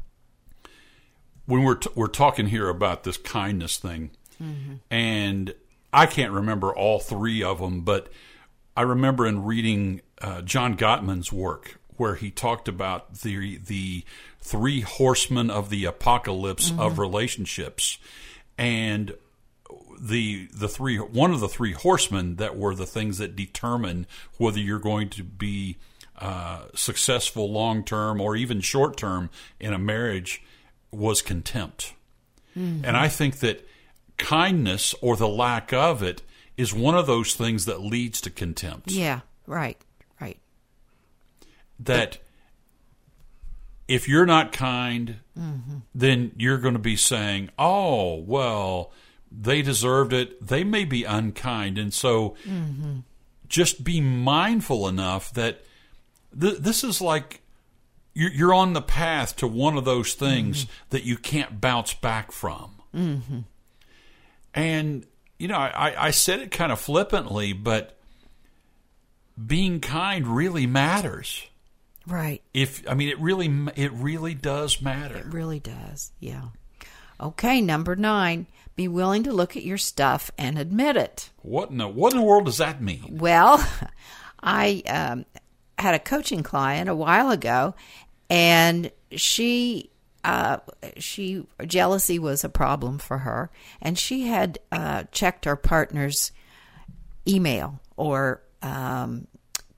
When 1.45 1.63
we're 1.63 1.75
t- 1.75 1.91
we're 1.95 2.07
talking 2.07 2.47
here 2.47 2.71
about 2.71 3.05
this 3.05 3.19
kindness 3.19 3.77
thing, 3.77 4.13
mm-hmm. 4.43 4.77
and 4.91 5.55
I 5.93 6.07
can't 6.07 6.33
remember 6.33 6.75
all 6.75 7.01
three 7.01 7.43
of 7.43 7.61
them, 7.61 7.83
but 7.83 8.11
I 8.75 8.81
remember 8.81 9.27
in 9.27 9.45
reading 9.45 10.01
uh, 10.23 10.41
John 10.41 10.75
Gottman's 10.75 11.31
work 11.31 11.79
where 11.99 12.15
he 12.15 12.31
talked 12.31 12.67
about 12.67 13.17
the 13.17 13.59
the 13.59 14.05
three 14.41 14.81
horsemen 14.81 15.51
of 15.51 15.69
the 15.69 15.85
apocalypse 15.85 16.71
mm-hmm. 16.71 16.81
of 16.81 16.99
relationships, 16.99 17.99
and 18.57 19.15
the 20.01 20.49
the 20.53 20.69
three 20.69 20.99
one 20.99 21.33
of 21.33 21.41
the 21.41 21.49
three 21.49 21.73
horsemen 21.73 22.37
that 22.37 22.57
were 22.57 22.75
the 22.75 22.87
things 22.87 23.19
that 23.19 23.37
determine 23.37 24.07
whether 24.39 24.59
you're 24.59 24.79
going 24.79 25.09
to 25.11 25.23
be 25.23 25.77
uh, 26.19 26.65
successful 26.75 27.51
long 27.51 27.85
term 27.85 28.21
or 28.21 28.37
even 28.37 28.61
short 28.61 28.97
term 28.97 29.31
in 29.59 29.73
a 29.73 29.79
marriage 29.79 30.43
was 30.91 31.23
contempt, 31.23 31.95
mm-hmm. 32.57 32.85
and 32.85 32.97
I 32.97 33.09
think 33.09 33.41
that 33.41 33.67
kindness 34.17 34.95
or 35.01 35.17
the 35.17 35.29
lack 35.29 35.73
of 35.73 36.03
it 36.03 36.23
is 36.57 36.73
one 36.73 36.95
of 36.95 37.07
those 37.07 37.35
things 37.35 37.65
that 37.65 37.81
leads 37.81 38.21
to 38.23 38.31
contempt. 38.31 38.93
Yeah, 38.93 39.21
right, 39.47 39.77
right. 40.21 40.39
That 41.81 42.19
if 43.89 44.09
you're 44.09 44.27
not 44.27 44.53
kind, 44.53 45.17
mm-hmm. 45.39 45.79
then 45.95 46.33
you're 46.37 46.59
going 46.59 46.75
to 46.75 46.81
be 46.81 46.97
saying, 46.97 47.51
"Oh, 47.59 48.17
well, 48.17 48.93
they 49.43 49.63
deserved 49.63 50.13
it. 50.13 50.45
They 50.47 50.65
may 50.65 50.85
be 50.85 51.05
unkind." 51.05 51.79
And 51.79 51.93
so 51.93 52.37
mm-hmm. 52.47 53.01
just 53.49 53.85
be 53.85 54.01
mindful 54.01 54.89
enough 54.89 55.33
that 55.35 55.65
th- 56.39 56.59
this 56.59 56.85
is 56.85 57.01
like 57.01 57.41
you're, 58.15 58.33
you're, 58.33 58.55
on 58.55 58.73
the 58.73 58.83
path 58.83 59.37
to 59.37 59.47
one 59.47 59.77
of 59.77 59.85
those 59.85 60.15
things 60.15 60.65
mm-hmm. 60.65 60.73
that 60.91 61.05
you 61.05 61.17
can't 61.17 61.61
bounce 61.61 61.95
back 61.95 62.33
from. 62.33 62.77
Mm-hmm. 62.95 63.41
And 64.55 65.07
you 65.39 65.49
know, 65.49 65.57
I, 65.57 66.07
I 66.07 66.11
said 66.11 66.41
it 66.41 66.51
kind 66.51 66.71
of 66.71 66.81
flippantly, 66.81 67.53
but 67.53 67.97
being 69.45 69.81
kind 69.81 70.27
really 70.27 70.67
matters. 70.67 71.45
Right. 72.07 72.43
If 72.53 72.89
I 72.89 72.95
mean 72.95 73.09
it 73.09 73.19
really 73.19 73.47
it 73.77 73.93
really 73.93 74.35
does 74.35 74.81
matter. 74.81 75.17
It 75.17 75.27
really 75.27 75.61
does. 75.61 76.13
Yeah. 76.21 76.43
Okay, 77.25 77.61
number 77.61 77.97
9, 77.97 78.47
be 78.77 78.87
willing 78.87 79.23
to 79.23 79.33
look 79.33 79.57
at 79.57 79.65
your 79.65 79.79
stuff 79.79 80.31
and 80.37 80.59
admit 80.59 80.97
it. 80.97 81.31
What 81.43 81.71
in 81.71 81.79
the 81.79 81.89
what 81.89 82.13
in 82.13 82.19
the 82.19 82.25
world 82.25 82.45
does 82.45 82.59
that 82.59 82.83
mean? 82.83 83.17
Well, 83.19 83.67
I 84.43 84.83
um, 84.89 85.25
had 85.79 85.95
a 85.95 85.99
coaching 85.99 86.43
client 86.43 86.91
a 86.91 86.95
while 86.95 87.31
ago 87.31 87.75
and 88.29 88.91
she 89.13 89.91
uh, 90.25 90.59
she 90.97 91.47
jealousy 91.67 92.19
was 92.19 92.45
a 92.45 92.49
problem 92.49 92.99
for 92.99 93.19
her, 93.19 93.51
and 93.83 93.99
she 93.99 94.27
had 94.27 94.59
uh, 94.73 95.05
checked 95.13 95.45
her 95.45 95.57
partner's 95.57 96.33
email 97.29 97.81
or 97.97 98.43
um, 98.63 99.27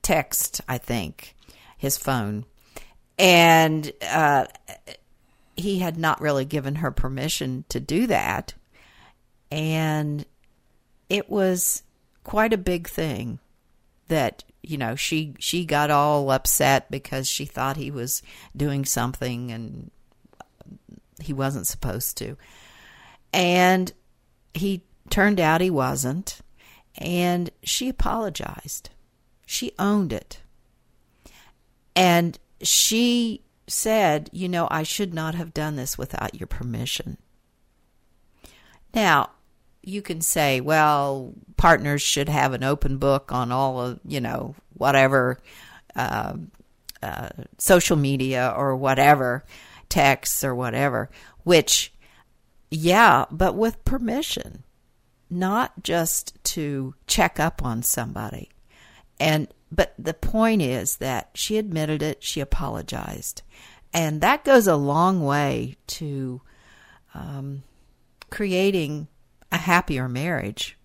text, 0.01 0.61
I 0.67 0.77
think, 0.77 1.35
his 1.77 1.97
phone, 1.97 2.45
and 3.19 3.91
uh, 4.09 4.45
he 5.57 5.79
had 5.79 5.97
not 5.97 6.21
really 6.21 6.45
given 6.45 6.75
her 6.75 6.91
permission 6.91 7.65
to 7.69 7.79
do 7.79 8.07
that, 8.07 8.53
and 9.51 10.25
it 11.09 11.29
was 11.29 11.83
quite 12.23 12.53
a 12.53 12.57
big 12.57 12.87
thing 12.87 13.39
that 14.07 14.43
you 14.63 14.77
know 14.77 14.95
she 14.95 15.33
she 15.39 15.65
got 15.65 15.91
all 15.91 16.31
upset 16.31 16.89
because 16.89 17.27
she 17.27 17.45
thought 17.45 17.77
he 17.77 17.91
was 17.91 18.21
doing 18.55 18.85
something 18.85 19.51
and 19.51 19.91
he 21.21 21.33
wasn't 21.33 21.67
supposed 21.67 22.17
to. 22.17 22.37
And 23.33 23.91
he 24.53 24.83
turned 25.09 25.39
out 25.39 25.61
he 25.61 25.69
wasn't. 25.69 26.39
And 26.97 27.49
she 27.63 27.89
apologized. 27.89 28.89
She 29.45 29.71
owned 29.77 30.11
it. 30.11 30.41
And 31.95 32.37
she 32.61 33.41
said, 33.67 34.29
You 34.31 34.49
know, 34.49 34.67
I 34.71 34.83
should 34.83 35.13
not 35.13 35.35
have 35.35 35.53
done 35.53 35.75
this 35.75 35.97
without 35.97 36.35
your 36.35 36.47
permission. 36.47 37.17
Now, 38.93 39.31
you 39.83 40.01
can 40.01 40.21
say, 40.21 40.59
well, 40.59 41.33
partners 41.55 42.01
should 42.01 42.27
have 42.27 42.53
an 42.53 42.63
open 42.63 42.97
book 42.97 43.31
on 43.31 43.51
all 43.51 43.79
of, 43.79 43.99
you 44.05 44.19
know, 44.19 44.55
whatever, 44.73 45.39
uh, 45.95 46.33
uh, 47.01 47.29
social 47.57 47.95
media 47.95 48.53
or 48.55 48.75
whatever 48.75 49.45
texts 49.87 50.43
or 50.43 50.53
whatever, 50.53 51.09
which, 51.43 51.93
yeah, 52.69 53.25
but 53.31 53.55
with 53.55 53.83
permission, 53.85 54.63
not 55.29 55.83
just 55.83 56.33
to 56.43 56.93
check 57.05 57.39
up 57.39 57.63
on 57.63 57.81
somebody. 57.81 58.49
And, 59.19 59.47
but 59.71 59.93
the 59.97 60.13
point 60.13 60.61
is 60.61 60.97
that 60.97 61.29
she 61.33 61.57
admitted 61.57 62.01
it, 62.01 62.23
she 62.23 62.39
apologized. 62.39 63.41
And 63.93 64.21
that 64.21 64.43
goes 64.43 64.67
a 64.67 64.75
long 64.75 65.23
way 65.23 65.75
to 65.87 66.41
um, 67.13 67.63
creating 68.29 69.07
a 69.51 69.57
happier 69.57 70.07
marriage 70.07 70.77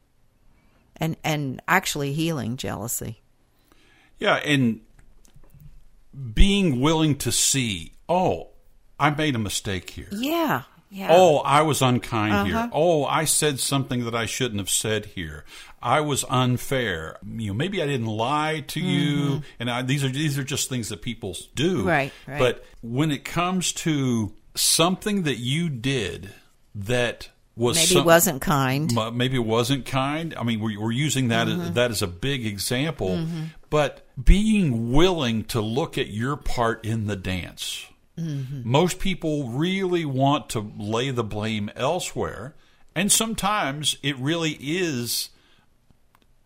and, 0.96 1.16
and 1.24 1.60
actually 1.68 2.12
healing 2.12 2.56
jealousy. 2.56 3.22
Yeah, 4.18 4.36
and 4.36 4.80
being 6.34 6.80
willing 6.80 7.16
to 7.18 7.32
see, 7.32 7.92
oh, 8.08 8.50
I 8.98 9.10
made 9.10 9.34
a 9.34 9.38
mistake 9.38 9.90
here. 9.90 10.08
Yeah. 10.12 10.62
Yeah. 10.92 11.08
Oh, 11.10 11.38
I 11.38 11.62
was 11.62 11.80
unkind 11.80 12.34
uh-huh. 12.34 12.44
here. 12.44 12.70
Oh, 12.70 13.06
I 13.06 13.24
said 13.24 13.58
something 13.58 14.04
that 14.04 14.14
I 14.14 14.26
shouldn't 14.26 14.60
have 14.60 14.68
said 14.68 15.06
here. 15.06 15.46
I 15.80 16.02
was 16.02 16.22
unfair. 16.28 17.16
You 17.26 17.48
know, 17.48 17.54
maybe 17.54 17.82
I 17.82 17.86
didn't 17.86 18.06
lie 18.06 18.62
to 18.68 18.78
mm-hmm. 18.78 18.88
you. 18.88 19.42
And 19.58 19.70
I, 19.70 19.80
these 19.80 20.04
are 20.04 20.10
these 20.10 20.38
are 20.38 20.44
just 20.44 20.68
things 20.68 20.90
that 20.90 21.00
people 21.00 21.34
do. 21.54 21.82
Right, 21.82 22.12
right. 22.26 22.38
But 22.38 22.66
when 22.82 23.10
it 23.10 23.24
comes 23.24 23.72
to 23.72 24.34
something 24.54 25.22
that 25.22 25.36
you 25.36 25.70
did 25.70 26.28
that 26.74 27.30
was 27.56 27.76
maybe 27.76 27.86
some, 27.86 28.04
wasn't 28.04 28.42
kind. 28.42 28.94
Maybe 29.14 29.36
it 29.36 29.46
wasn't 29.46 29.86
kind. 29.86 30.34
I 30.36 30.42
mean, 30.42 30.60
we're, 30.60 30.78
we're 30.78 30.92
using 30.92 31.28
that 31.28 31.48
mm-hmm. 31.48 31.60
as, 31.62 31.72
that 31.72 31.90
as 31.90 32.02
a 32.02 32.06
big 32.06 32.44
example. 32.44 33.16
Mm-hmm. 33.16 33.44
But 33.70 34.06
being 34.22 34.92
willing 34.92 35.44
to 35.44 35.62
look 35.62 35.96
at 35.96 36.08
your 36.08 36.36
part 36.36 36.84
in 36.84 37.06
the 37.06 37.16
dance 37.16 37.86
Mm-hmm. 38.18 38.70
Most 38.70 38.98
people 38.98 39.48
really 39.48 40.04
want 40.04 40.50
to 40.50 40.72
lay 40.78 41.10
the 41.10 41.24
blame 41.24 41.70
elsewhere, 41.74 42.54
and 42.94 43.10
sometimes 43.10 43.96
it 44.02 44.16
really 44.18 44.58
is 44.60 45.30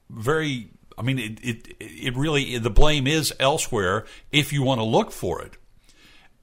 very. 0.08 0.68
I 0.96 1.02
mean, 1.02 1.18
it 1.18 1.38
it 1.42 1.76
it 1.80 2.16
really 2.16 2.56
the 2.58 2.70
blame 2.70 3.06
is 3.06 3.35
elsewhere 3.40 4.06
if 4.30 4.52
you 4.52 4.62
want 4.62 4.78
to 4.78 4.85
look 4.85 5.11
for 5.11 5.42
it, 5.42 5.54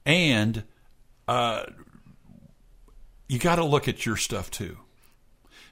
and 0.04 0.62
uh, 1.26 1.64
you 3.26 3.38
got 3.38 3.56
to 3.56 3.64
look 3.64 3.88
at 3.88 4.04
your 4.04 4.18
stuff 4.18 4.50
too, 4.50 4.76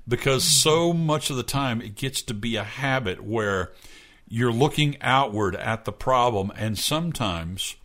because 0.09 0.44
mm-hmm. 0.44 0.68
so 0.71 0.92
much 0.94 1.28
of 1.28 1.37
the 1.37 1.42
time 1.42 1.82
it 1.82 1.94
gets 1.94 2.23
to 2.23 2.35
be 2.35 2.56
a 2.56 2.64
habit 2.64 3.23
where 3.23 3.73
you're 4.26 4.50
looking 4.50 4.97
outward 5.02 5.54
at 5.54 5.85
the 5.85 5.92
problem, 5.92 6.50
and 6.56 6.78
sometimes 6.78 7.76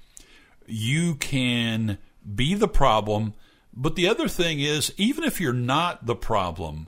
you 0.67 1.15
can 1.15 1.97
be 2.35 2.53
the 2.53 2.67
problem 2.67 3.33
But 3.79 3.95
the 3.95 4.07
other 4.07 4.27
thing 4.27 4.59
is, 4.59 4.91
even 4.97 5.23
if 5.23 5.39
you're 5.39 5.53
not 5.53 6.07
the 6.07 6.15
problem, 6.15 6.87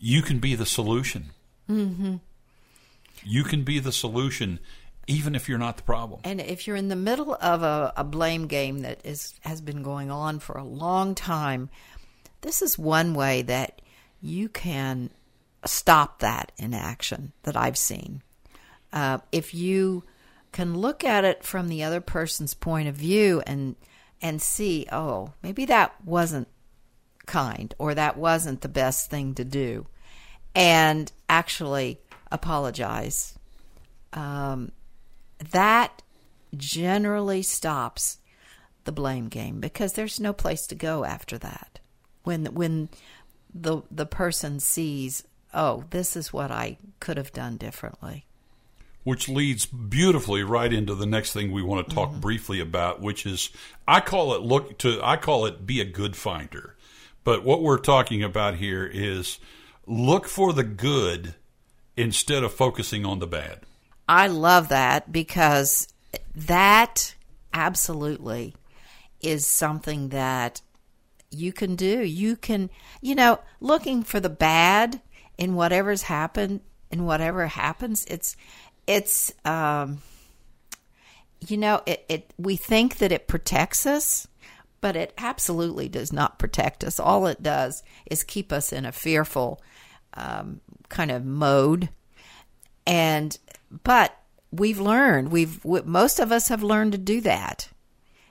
you 0.00 0.20
can 0.20 0.40
be 0.40 0.56
the 0.56 0.66
solution. 0.66 1.30
Mm-hmm. 1.70 2.16
You 3.22 3.44
can 3.44 3.62
be 3.62 3.78
the 3.78 3.92
solution, 3.92 4.58
even 5.06 5.36
if 5.36 5.48
you're 5.48 5.58
not 5.58 5.76
the 5.76 5.84
problem. 5.84 6.20
And 6.24 6.40
if 6.40 6.66
you're 6.66 6.74
in 6.74 6.88
the 6.88 6.96
middle 6.96 7.36
of 7.40 7.62
a, 7.62 7.92
a 7.96 8.02
blame 8.02 8.48
game 8.48 8.80
that 8.80 9.00
is 9.04 9.34
has 9.42 9.60
been 9.60 9.84
going 9.84 10.10
on 10.10 10.40
for 10.40 10.58
a 10.58 10.64
long 10.64 11.14
time, 11.14 11.70
this 12.40 12.62
is 12.62 12.76
one 12.76 13.14
way 13.14 13.42
that 13.42 13.80
you 14.20 14.48
can 14.48 15.10
stop 15.64 16.18
that 16.18 16.50
in 16.58 16.74
action 16.74 17.32
that 17.44 17.56
I've 17.56 17.78
seen. 17.78 18.22
Uh, 18.92 19.18
if 19.30 19.54
you 19.54 20.02
can 20.58 20.76
look 20.76 21.04
at 21.04 21.24
it 21.24 21.44
from 21.44 21.68
the 21.68 21.84
other 21.84 22.00
person's 22.00 22.52
point 22.52 22.88
of 22.88 22.96
view 22.96 23.40
and 23.46 23.76
and 24.20 24.42
see, 24.42 24.84
oh, 24.90 25.32
maybe 25.40 25.64
that 25.64 25.94
wasn't 26.04 26.48
kind 27.26 27.72
or 27.78 27.94
that 27.94 28.16
wasn't 28.16 28.60
the 28.60 28.68
best 28.68 29.08
thing 29.08 29.36
to 29.36 29.44
do, 29.44 29.86
and 30.56 31.12
actually 31.28 32.00
apologize. 32.32 33.38
Um, 34.12 34.72
that 35.52 36.02
generally 36.56 37.42
stops 37.42 38.18
the 38.82 38.90
blame 38.90 39.28
game 39.28 39.60
because 39.60 39.92
there's 39.92 40.18
no 40.18 40.32
place 40.32 40.66
to 40.66 40.74
go 40.74 41.04
after 41.04 41.38
that. 41.38 41.78
When 42.24 42.46
when 42.46 42.88
the 43.54 43.82
the 43.92 44.06
person 44.06 44.58
sees, 44.58 45.22
oh, 45.54 45.84
this 45.90 46.16
is 46.16 46.32
what 46.32 46.50
I 46.50 46.78
could 46.98 47.16
have 47.16 47.32
done 47.32 47.58
differently. 47.58 48.26
Which 49.08 49.26
leads 49.26 49.64
beautifully 49.64 50.42
right 50.42 50.70
into 50.70 50.94
the 50.94 51.06
next 51.06 51.32
thing 51.32 51.50
we 51.50 51.62
want 51.62 51.88
to 51.88 51.94
talk 51.94 52.10
mm-hmm. 52.10 52.20
briefly 52.20 52.60
about, 52.60 53.00
which 53.00 53.24
is 53.24 53.48
I 53.86 54.00
call 54.00 54.34
it 54.34 54.42
look 54.42 54.76
to 54.80 55.00
I 55.02 55.16
call 55.16 55.46
it 55.46 55.66
be 55.66 55.80
a 55.80 55.86
good 55.86 56.14
finder. 56.14 56.76
But 57.24 57.42
what 57.42 57.62
we're 57.62 57.78
talking 57.78 58.22
about 58.22 58.56
here 58.56 58.84
is 58.84 59.38
look 59.86 60.28
for 60.28 60.52
the 60.52 60.62
good 60.62 61.36
instead 61.96 62.44
of 62.44 62.52
focusing 62.52 63.06
on 63.06 63.18
the 63.18 63.26
bad. 63.26 63.60
I 64.06 64.26
love 64.26 64.68
that 64.68 65.10
because 65.10 65.88
that 66.34 67.14
absolutely 67.54 68.56
is 69.22 69.46
something 69.46 70.10
that 70.10 70.60
you 71.30 71.54
can 71.54 71.76
do. 71.76 72.02
You 72.02 72.36
can, 72.36 72.68
you 73.00 73.14
know, 73.14 73.38
looking 73.58 74.02
for 74.02 74.20
the 74.20 74.28
bad 74.28 75.00
in 75.38 75.54
whatever's 75.54 76.02
happened, 76.02 76.60
in 76.90 77.04
whatever 77.06 77.46
happens, 77.46 78.04
it's, 78.04 78.36
it's, 78.88 79.32
um, 79.44 79.98
you 81.46 81.56
know, 81.56 81.82
it, 81.86 82.04
it, 82.08 82.34
we 82.38 82.56
think 82.56 82.96
that 82.98 83.12
it 83.12 83.28
protects 83.28 83.86
us, 83.86 84.26
but 84.80 84.96
it 84.96 85.12
absolutely 85.18 85.88
does 85.88 86.12
not 86.12 86.38
protect 86.38 86.82
us. 86.82 86.98
All 86.98 87.26
it 87.26 87.42
does 87.42 87.84
is 88.10 88.24
keep 88.24 88.52
us 88.52 88.72
in 88.72 88.84
a 88.86 88.92
fearful, 88.92 89.62
um, 90.14 90.60
kind 90.88 91.10
of 91.10 91.24
mode. 91.24 91.90
And 92.86 93.38
but 93.84 94.16
we've 94.50 94.80
learned, 94.80 95.30
we've 95.30 95.62
most 95.64 96.18
of 96.18 96.32
us 96.32 96.48
have 96.48 96.62
learned 96.62 96.92
to 96.92 96.98
do 96.98 97.20
that 97.20 97.68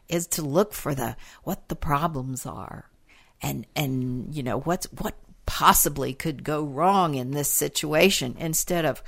is 0.09 0.25
to 0.27 0.41
look 0.41 0.73
for 0.73 0.95
the 0.95 1.15
what 1.43 1.67
the 1.69 1.75
problems 1.75 2.45
are 2.45 2.89
and 3.41 3.67
and 3.75 4.33
you 4.33 4.41
know 4.41 4.59
what's 4.61 4.85
what 4.93 5.15
possibly 5.45 6.13
could 6.13 6.43
go 6.43 6.63
wrong 6.63 7.15
in 7.15 7.31
this 7.31 7.51
situation 7.51 8.35
instead 8.37 8.85
of 8.85 9.01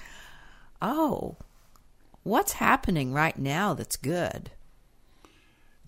oh 0.82 1.36
what's 2.24 2.54
happening 2.54 3.14
right 3.14 3.38
now 3.38 3.74
that's 3.74 3.96
good 3.96 4.52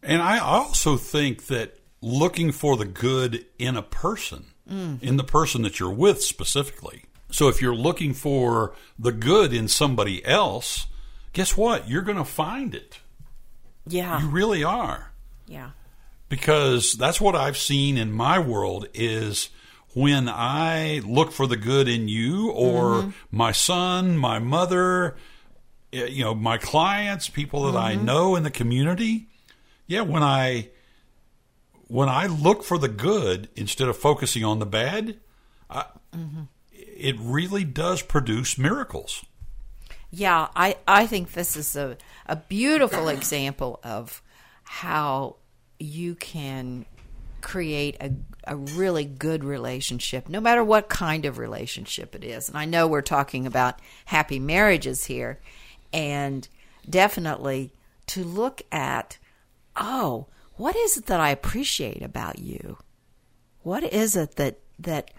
and 0.01 0.21
i 0.21 0.37
also 0.37 0.97
think 0.97 1.47
that 1.47 1.77
looking 2.01 2.51
for 2.51 2.77
the 2.77 2.85
good 2.85 3.45
in 3.59 3.77
a 3.77 3.81
person 3.81 4.45
mm. 4.69 5.01
in 5.01 5.17
the 5.17 5.23
person 5.23 5.61
that 5.61 5.79
you're 5.79 5.91
with 5.91 6.21
specifically 6.21 7.03
so 7.31 7.47
if 7.47 7.61
you're 7.61 7.75
looking 7.75 8.13
for 8.13 8.75
the 8.99 9.11
good 9.11 9.53
in 9.53 9.67
somebody 9.67 10.23
else, 10.25 10.87
guess 11.33 11.55
what? 11.55 11.89
You're 11.89 12.01
going 12.01 12.17
to 12.17 12.25
find 12.25 12.75
it. 12.75 12.99
Yeah. 13.87 14.21
You 14.21 14.27
really 14.27 14.63
are. 14.63 15.11
Yeah. 15.47 15.71
Because 16.29 16.93
that's 16.93 17.19
what 17.19 17.35
I've 17.35 17.57
seen 17.57 17.97
in 17.97 18.11
my 18.11 18.37
world 18.39 18.87
is 18.93 19.49
when 19.93 20.29
I 20.29 21.01
look 21.05 21.31
for 21.31 21.47
the 21.47 21.57
good 21.57 21.87
in 21.87 22.07
you 22.07 22.51
or 22.51 22.83
mm-hmm. 22.83 23.09
my 23.31 23.51
son, 23.51 24.17
my 24.17 24.39
mother, 24.39 25.17
eh, 25.91 26.05
you 26.05 26.23
know, 26.23 26.33
my 26.33 26.57
clients, 26.57 27.29
people 27.29 27.63
that 27.63 27.77
mm-hmm. 27.77 27.99
I 27.99 28.03
know 28.03 28.35
in 28.35 28.43
the 28.43 28.51
community. 28.51 29.27
Yeah, 29.87 30.01
when 30.01 30.23
I 30.23 30.69
when 31.87 32.07
I 32.07 32.27
look 32.27 32.63
for 32.63 32.77
the 32.77 32.87
good 32.87 33.49
instead 33.55 33.89
of 33.89 33.97
focusing 33.97 34.45
on 34.45 34.59
the 34.59 34.65
bad, 34.65 35.17
I, 35.69 35.85
mm-hmm 36.15 36.43
it 37.01 37.15
really 37.19 37.63
does 37.63 38.03
produce 38.03 38.57
miracles. 38.57 39.25
Yeah, 40.11 40.49
I, 40.55 40.77
I 40.87 41.07
think 41.07 41.31
this 41.31 41.55
is 41.55 41.75
a, 41.75 41.97
a 42.27 42.35
beautiful 42.35 43.07
example 43.07 43.79
of 43.83 44.21
how 44.63 45.37
you 45.79 46.15
can 46.15 46.85
create 47.41 47.97
a, 47.99 48.11
a 48.45 48.55
really 48.55 49.05
good 49.05 49.43
relationship, 49.43 50.29
no 50.29 50.39
matter 50.39 50.63
what 50.63 50.89
kind 50.89 51.25
of 51.25 51.37
relationship 51.37 52.15
it 52.15 52.23
is. 52.23 52.47
And 52.47 52.57
I 52.57 52.65
know 52.65 52.87
we're 52.87 53.01
talking 53.01 53.45
about 53.45 53.79
happy 54.05 54.39
marriages 54.39 55.05
here, 55.05 55.39
and 55.93 56.47
definitely 56.89 57.73
to 58.07 58.23
look 58.23 58.61
at, 58.71 59.17
oh, 59.75 60.27
what 60.55 60.75
is 60.75 60.97
it 60.97 61.07
that 61.07 61.19
I 61.19 61.29
appreciate 61.29 62.01
about 62.01 62.39
you? 62.39 62.77
What 63.63 63.83
is 63.83 64.15
it 64.15 64.35
that 64.35 64.59
that 64.79 65.11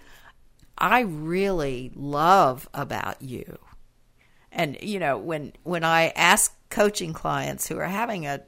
I 0.79 1.01
really 1.01 1.93
love 1.95 2.69
about 2.75 3.23
you. 3.23 3.59
And 4.51 4.77
you 4.83 4.99
know, 4.99 5.17
when 5.17 5.53
when 5.63 5.85
I 5.85 6.09
ask 6.09 6.55
coaching 6.69 7.13
clients 7.13 7.69
who 7.69 7.79
are 7.79 7.87
having 7.87 8.27
a 8.27 8.43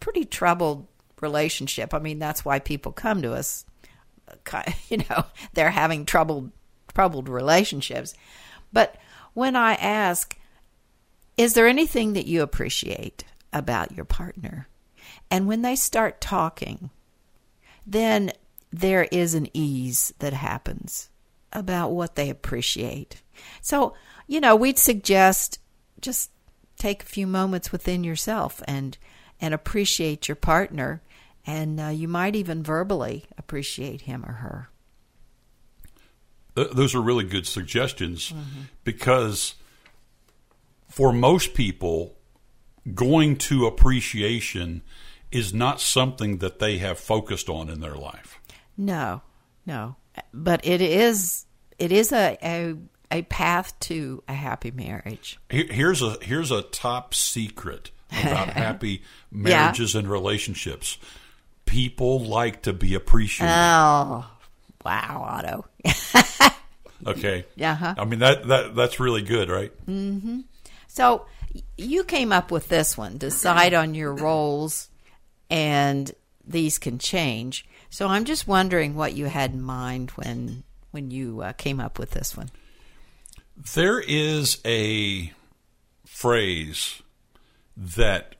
pretty 0.00 0.24
troubled 0.24 0.86
relationship, 1.24 1.94
I 1.94 1.98
mean 1.98 2.18
that's 2.18 2.44
why 2.44 2.58
people 2.58 2.92
come 2.92 3.22
to 3.22 3.32
us. 3.32 3.64
You 4.88 4.98
know, 5.08 5.24
they're 5.54 5.70
having 5.70 6.04
troubled 6.04 6.50
troubled 6.94 7.28
relationships. 7.28 8.14
But 8.72 8.96
when 9.32 9.56
I 9.56 9.74
ask, 9.74 10.36
is 11.36 11.54
there 11.54 11.66
anything 11.66 12.12
that 12.12 12.26
you 12.26 12.42
appreciate 12.42 13.24
about 13.52 13.92
your 13.92 14.04
partner? 14.04 14.68
And 15.30 15.48
when 15.48 15.62
they 15.62 15.74
start 15.74 16.20
talking, 16.20 16.90
then 17.86 18.32
there 18.70 19.08
is 19.10 19.34
an 19.34 19.48
ease 19.52 20.12
that 20.18 20.32
happens 20.32 21.10
about 21.52 21.90
what 21.90 22.14
they 22.14 22.30
appreciate. 22.30 23.22
So, 23.60 23.94
you 24.26 24.40
know, 24.40 24.56
we'd 24.56 24.78
suggest 24.78 25.58
just 26.00 26.30
take 26.78 27.02
a 27.02 27.06
few 27.06 27.26
moments 27.26 27.72
within 27.72 28.04
yourself 28.04 28.62
and 28.66 28.96
and 29.40 29.52
appreciate 29.52 30.28
your 30.28 30.36
partner 30.36 31.02
and 31.46 31.80
uh, 31.80 31.88
you 31.88 32.08
might 32.08 32.36
even 32.36 32.62
verbally 32.62 33.24
appreciate 33.36 34.02
him 34.02 34.24
or 34.24 34.32
her. 34.32 34.68
Those 36.54 36.94
are 36.94 37.02
really 37.02 37.24
good 37.24 37.46
suggestions 37.46 38.30
mm-hmm. 38.30 38.62
because 38.84 39.54
for 40.88 41.12
most 41.12 41.54
people, 41.54 42.14
going 42.94 43.36
to 43.36 43.66
appreciation 43.66 44.82
is 45.32 45.52
not 45.52 45.80
something 45.80 46.38
that 46.38 46.60
they 46.60 46.78
have 46.78 46.98
focused 46.98 47.48
on 47.48 47.68
in 47.68 47.80
their 47.80 47.96
life. 47.96 48.38
No, 48.76 49.22
no 49.66 49.96
but 50.32 50.64
it 50.64 50.80
is 50.80 51.46
it 51.78 51.92
is 51.92 52.12
a, 52.12 52.38
a 52.42 52.74
a 53.10 53.22
path 53.22 53.78
to 53.80 54.22
a 54.28 54.32
happy 54.32 54.70
marriage. 54.70 55.38
Here's 55.48 56.02
a 56.02 56.16
here's 56.22 56.50
a 56.50 56.62
top 56.62 57.14
secret 57.14 57.90
about 58.10 58.48
happy 58.50 59.02
marriages 59.30 59.94
yeah. 59.94 60.00
and 60.00 60.10
relationships. 60.10 60.98
People 61.64 62.20
like 62.20 62.62
to 62.62 62.72
be 62.72 62.94
appreciated. 62.94 63.52
Oh, 63.52 64.30
wow, 64.84 65.24
Otto. 65.26 65.66
okay. 67.06 67.44
Yeah. 67.56 67.72
Uh-huh. 67.72 67.94
I 67.98 68.04
mean 68.04 68.20
that 68.20 68.46
that 68.48 68.74
that's 68.74 69.00
really 69.00 69.22
good, 69.22 69.50
right? 69.50 69.72
Mm-hmm. 69.86 70.40
So 70.88 71.26
you 71.76 72.04
came 72.04 72.32
up 72.32 72.50
with 72.50 72.68
this 72.68 72.96
one. 72.96 73.18
Decide 73.18 73.74
on 73.74 73.94
your 73.94 74.12
roles, 74.14 74.88
and 75.50 76.10
these 76.46 76.78
can 76.78 76.98
change. 76.98 77.66
So 77.90 78.08
I'm 78.08 78.24
just 78.24 78.46
wondering 78.46 78.94
what 78.94 79.14
you 79.14 79.26
had 79.26 79.52
in 79.52 79.62
mind 79.62 80.10
when 80.12 80.64
when 80.90 81.10
you 81.10 81.42
uh, 81.42 81.52
came 81.52 81.80
up 81.80 81.98
with 81.98 82.12
this 82.12 82.36
one. 82.36 82.50
There 83.74 84.00
is 84.00 84.58
a 84.64 85.32
phrase 86.04 87.02
that 87.76 88.34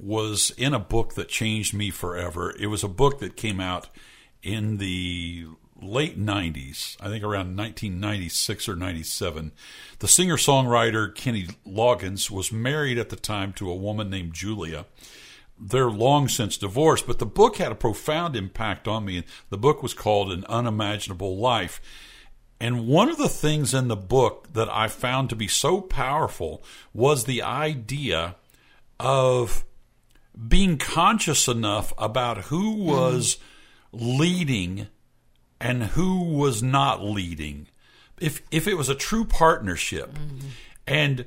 was 0.00 0.52
in 0.56 0.74
a 0.74 0.78
book 0.78 1.14
that 1.14 1.28
changed 1.28 1.74
me 1.74 1.90
forever. 1.90 2.54
It 2.58 2.66
was 2.66 2.84
a 2.84 2.88
book 2.88 3.18
that 3.20 3.36
came 3.36 3.60
out 3.60 3.88
in 4.42 4.78
the 4.78 5.46
late 5.80 6.18
90s, 6.18 6.96
I 7.00 7.08
think 7.08 7.22
around 7.22 7.56
1996 7.56 8.68
or 8.68 8.76
97. 8.76 9.52
The 9.98 10.08
singer 10.08 10.36
songwriter 10.36 11.14
Kenny 11.14 11.48
Loggins 11.66 12.30
was 12.30 12.52
married 12.52 12.98
at 12.98 13.10
the 13.10 13.16
time 13.16 13.52
to 13.54 13.70
a 13.70 13.76
woman 13.76 14.10
named 14.10 14.34
Julia 14.34 14.86
they're 15.60 15.90
long 15.90 16.28
since 16.28 16.56
divorced, 16.56 17.06
but 17.06 17.18
the 17.18 17.26
book 17.26 17.56
had 17.56 17.72
a 17.72 17.76
profound 17.76 18.36
impact 18.36 18.86
on 18.86 19.04
me. 19.04 19.24
The 19.50 19.58
book 19.58 19.82
was 19.82 19.94
called 19.94 20.30
An 20.30 20.44
Unimaginable 20.44 21.36
Life. 21.36 21.80
And 22.60 22.86
one 22.86 23.08
of 23.08 23.18
the 23.18 23.28
things 23.28 23.74
in 23.74 23.88
the 23.88 23.96
book 23.96 24.52
that 24.52 24.68
I 24.68 24.88
found 24.88 25.30
to 25.30 25.36
be 25.36 25.48
so 25.48 25.80
powerful 25.80 26.62
was 26.92 27.24
the 27.24 27.42
idea 27.42 28.36
of 28.98 29.64
being 30.46 30.76
conscious 30.76 31.48
enough 31.48 31.92
about 31.98 32.44
who 32.44 32.72
was 32.72 33.38
leading 33.92 34.86
and 35.60 35.82
who 35.84 36.22
was 36.22 36.62
not 36.62 37.02
leading. 37.02 37.66
If 38.20 38.42
if 38.50 38.66
it 38.68 38.74
was 38.74 38.88
a 38.88 38.94
true 38.94 39.24
partnership 39.24 40.16
and 40.86 41.24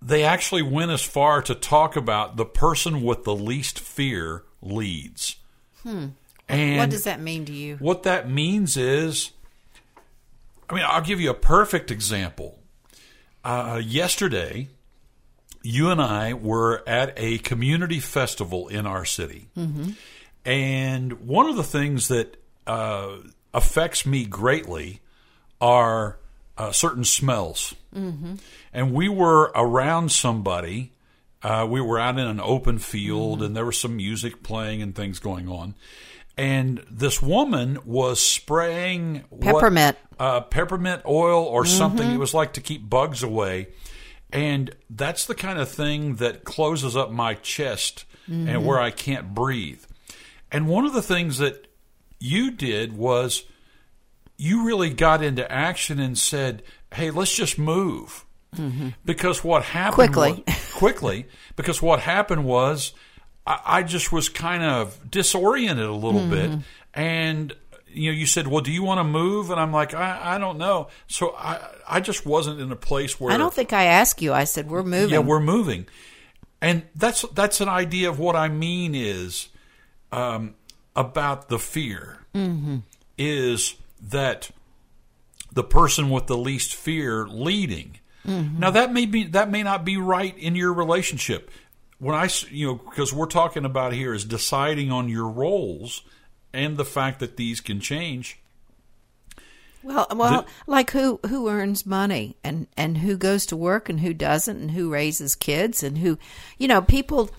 they 0.00 0.24
actually 0.24 0.62
went 0.62 0.90
as 0.90 1.02
far 1.02 1.40
to 1.42 1.54
talk 1.54 1.96
about 1.96 2.36
the 2.36 2.44
person 2.44 3.02
with 3.02 3.24
the 3.24 3.34
least 3.34 3.78
fear 3.80 4.44
leads. 4.60 5.36
And 5.84 6.14
what 6.78 6.90
does 6.90 7.04
that 7.04 7.20
mean 7.20 7.44
to 7.46 7.52
you? 7.52 7.76
what 7.76 8.02
that 8.02 8.28
means 8.28 8.76
is, 8.76 9.30
I 10.68 10.74
mean, 10.74 10.84
I'll 10.86 11.00
give 11.02 11.20
you 11.20 11.30
a 11.30 11.34
perfect 11.34 11.90
example. 11.90 12.58
Uh, 13.42 13.80
yesterday, 13.84 14.68
you 15.64 15.90
and 15.90 16.00
I 16.00 16.34
were 16.34 16.82
at 16.86 17.14
a 17.16 17.38
community 17.38 17.98
festival 17.98 18.68
in 18.68 18.86
our 18.86 19.04
city. 19.04 19.48
And 20.44 21.26
one 21.26 21.48
of 21.48 21.56
the 21.56 21.62
things 21.64 22.08
that 22.08 22.36
uh, 22.66 23.16
affects 23.52 24.04
me 24.04 24.24
greatly 24.26 25.00
are 25.60 26.18
uh, 26.58 26.70
certain 26.70 27.04
smells. 27.04 27.74
And 27.94 28.92
we 28.92 29.08
were 29.08 29.52
around 29.54 30.12
somebody. 30.12 30.92
Uh, 31.42 31.66
we 31.68 31.80
were 31.80 31.98
out 31.98 32.18
in 32.18 32.26
an 32.26 32.40
open 32.40 32.78
field, 32.78 33.42
and 33.42 33.56
there 33.56 33.64
was 33.64 33.78
some 33.78 33.96
music 33.96 34.42
playing 34.42 34.82
and 34.82 34.94
things 34.94 35.18
going 35.18 35.48
on. 35.48 35.74
And 36.36 36.84
this 36.90 37.22
woman 37.22 37.78
was 37.84 38.20
spraying 38.20 39.24
what- 39.30 39.54
Peppermint. 39.54 39.96
uh, 40.18 40.40
peppermint 40.42 41.02
oil 41.06 41.44
or 41.44 41.64
something. 41.64 42.10
It 42.10 42.18
was 42.18 42.34
like 42.34 42.54
to 42.54 42.60
keep 42.60 42.88
bugs 42.88 43.22
away. 43.22 43.68
And 44.34 44.74
that's 44.90 45.26
the 45.26 45.34
kind 45.34 45.58
of 45.58 45.68
thing 45.70 46.16
that 46.16 46.44
closes 46.44 46.96
up 46.96 47.10
my 47.10 47.34
chest 47.34 48.04
and 48.26 48.66
where 48.66 48.80
I 48.80 48.90
can't 48.90 49.34
breathe. 49.34 49.84
And 50.50 50.66
one 50.66 50.84
of 50.84 50.92
the 50.92 51.02
things 51.02 51.38
that 51.38 51.66
you 52.18 52.50
did 52.50 52.96
was 52.96 53.44
you 54.36 54.66
really 54.66 54.90
got 54.90 55.22
into 55.22 55.50
action 55.50 56.00
and 56.00 56.18
said, 56.18 56.62
"Hey, 56.92 57.10
let's 57.10 57.34
just 57.34 57.58
move." 57.58 58.24
Mm-hmm. 58.56 58.90
Because 59.04 59.42
what 59.42 59.64
happened 59.64 60.14
Quickly. 60.14 60.44
wa- 60.46 60.54
quickly, 60.74 61.26
because 61.56 61.82
what 61.82 62.00
happened 62.00 62.44
was 62.44 62.92
I, 63.46 63.60
I 63.64 63.82
just 63.82 64.12
was 64.12 64.28
kind 64.28 64.62
of 64.62 65.10
disoriented 65.10 65.86
a 65.86 65.92
little 65.92 66.20
mm-hmm. 66.20 66.30
bit, 66.30 66.58
and 66.94 67.52
you 67.94 68.10
know, 68.12 68.16
you 68.16 68.26
said, 68.26 68.46
"Well, 68.48 68.60
do 68.60 68.70
you 68.72 68.82
want 68.82 68.98
to 68.98 69.04
move?" 69.04 69.50
And 69.50 69.58
I'm 69.60 69.72
like, 69.72 69.94
"I, 69.94 70.36
I 70.36 70.38
don't 70.38 70.58
know." 70.58 70.88
So 71.06 71.34
I, 71.36 71.60
I 71.88 72.00
just 72.00 72.26
wasn't 72.26 72.60
in 72.60 72.70
a 72.72 72.76
place 72.76 73.18
where 73.20 73.32
I 73.32 73.36
don't 73.36 73.52
think 73.54 73.72
I 73.72 73.84
asked 73.84 74.20
you. 74.22 74.32
I 74.32 74.44
said 74.44 74.70
we're 74.70 74.82
moving. 74.82 75.10
yeah, 75.10 75.18
we're 75.18 75.40
moving, 75.40 75.86
and 76.60 76.82
that's 76.94 77.22
that's 77.34 77.60
an 77.60 77.68
idea 77.68 78.08
of 78.08 78.18
what 78.18 78.36
I 78.36 78.48
mean 78.48 78.94
is 78.94 79.48
um, 80.12 80.54
about 80.96 81.48
the 81.48 81.58
fear 81.58 82.20
is 83.16 83.74
that 84.00 84.50
the 85.52 85.64
person 85.64 86.10
with 86.10 86.26
the 86.26 86.36
least 86.36 86.74
fear 86.74 87.26
leading. 87.26 87.98
Now 88.26 88.70
that 88.70 88.92
may 88.92 89.04
be 89.06 89.24
that 89.24 89.50
may 89.50 89.62
not 89.62 89.84
be 89.84 89.96
right 89.98 90.36
in 90.38 90.56
your 90.56 90.72
relationship. 90.72 91.50
When 91.98 92.14
I 92.14 92.28
you 92.50 92.66
know 92.68 92.74
because 92.76 93.12
we're 93.12 93.26
talking 93.26 93.64
about 93.66 93.92
here 93.92 94.14
is 94.14 94.24
deciding 94.24 94.90
on 94.90 95.08
your 95.10 95.28
roles 95.28 96.02
and 96.54 96.76
the 96.76 96.84
fact 96.84 97.20
that 97.20 97.36
these 97.36 97.60
can 97.60 97.80
change. 97.80 98.38
Well, 99.84 100.06
well, 100.14 100.46
like 100.66 100.92
who 100.92 101.20
who 101.26 101.48
earns 101.48 101.84
money 101.84 102.36
and 102.42 102.66
and 102.76 102.98
who 102.98 103.18
goes 103.18 103.44
to 103.46 103.56
work 103.56 103.90
and 103.90 104.00
who 104.00 104.14
doesn't 104.14 104.56
and 104.56 104.70
who 104.70 104.90
raises 104.90 105.34
kids 105.34 105.82
and 105.82 105.98
who, 105.98 106.18
you 106.58 106.66
know, 106.66 106.80
people. 106.80 107.30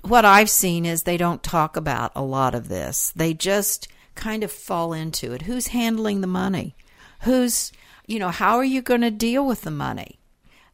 What 0.00 0.24
I've 0.24 0.48
seen 0.48 0.86
is 0.86 1.02
they 1.02 1.18
don't 1.18 1.42
talk 1.42 1.76
about 1.76 2.12
a 2.16 2.22
lot 2.22 2.54
of 2.54 2.68
this. 2.68 3.12
They 3.14 3.34
just 3.34 3.88
kind 4.14 4.42
of 4.42 4.50
fall 4.50 4.94
into 4.94 5.32
it. 5.32 5.42
Who's 5.42 5.66
handling 5.66 6.22
the 6.22 6.26
money? 6.26 6.74
Who's 7.22 7.72
you 8.06 8.18
know 8.18 8.30
how 8.30 8.56
are 8.56 8.64
you 8.64 8.80
going 8.80 9.02
to 9.02 9.10
deal 9.10 9.46
with 9.46 9.60
the 9.62 9.70
money? 9.70 10.18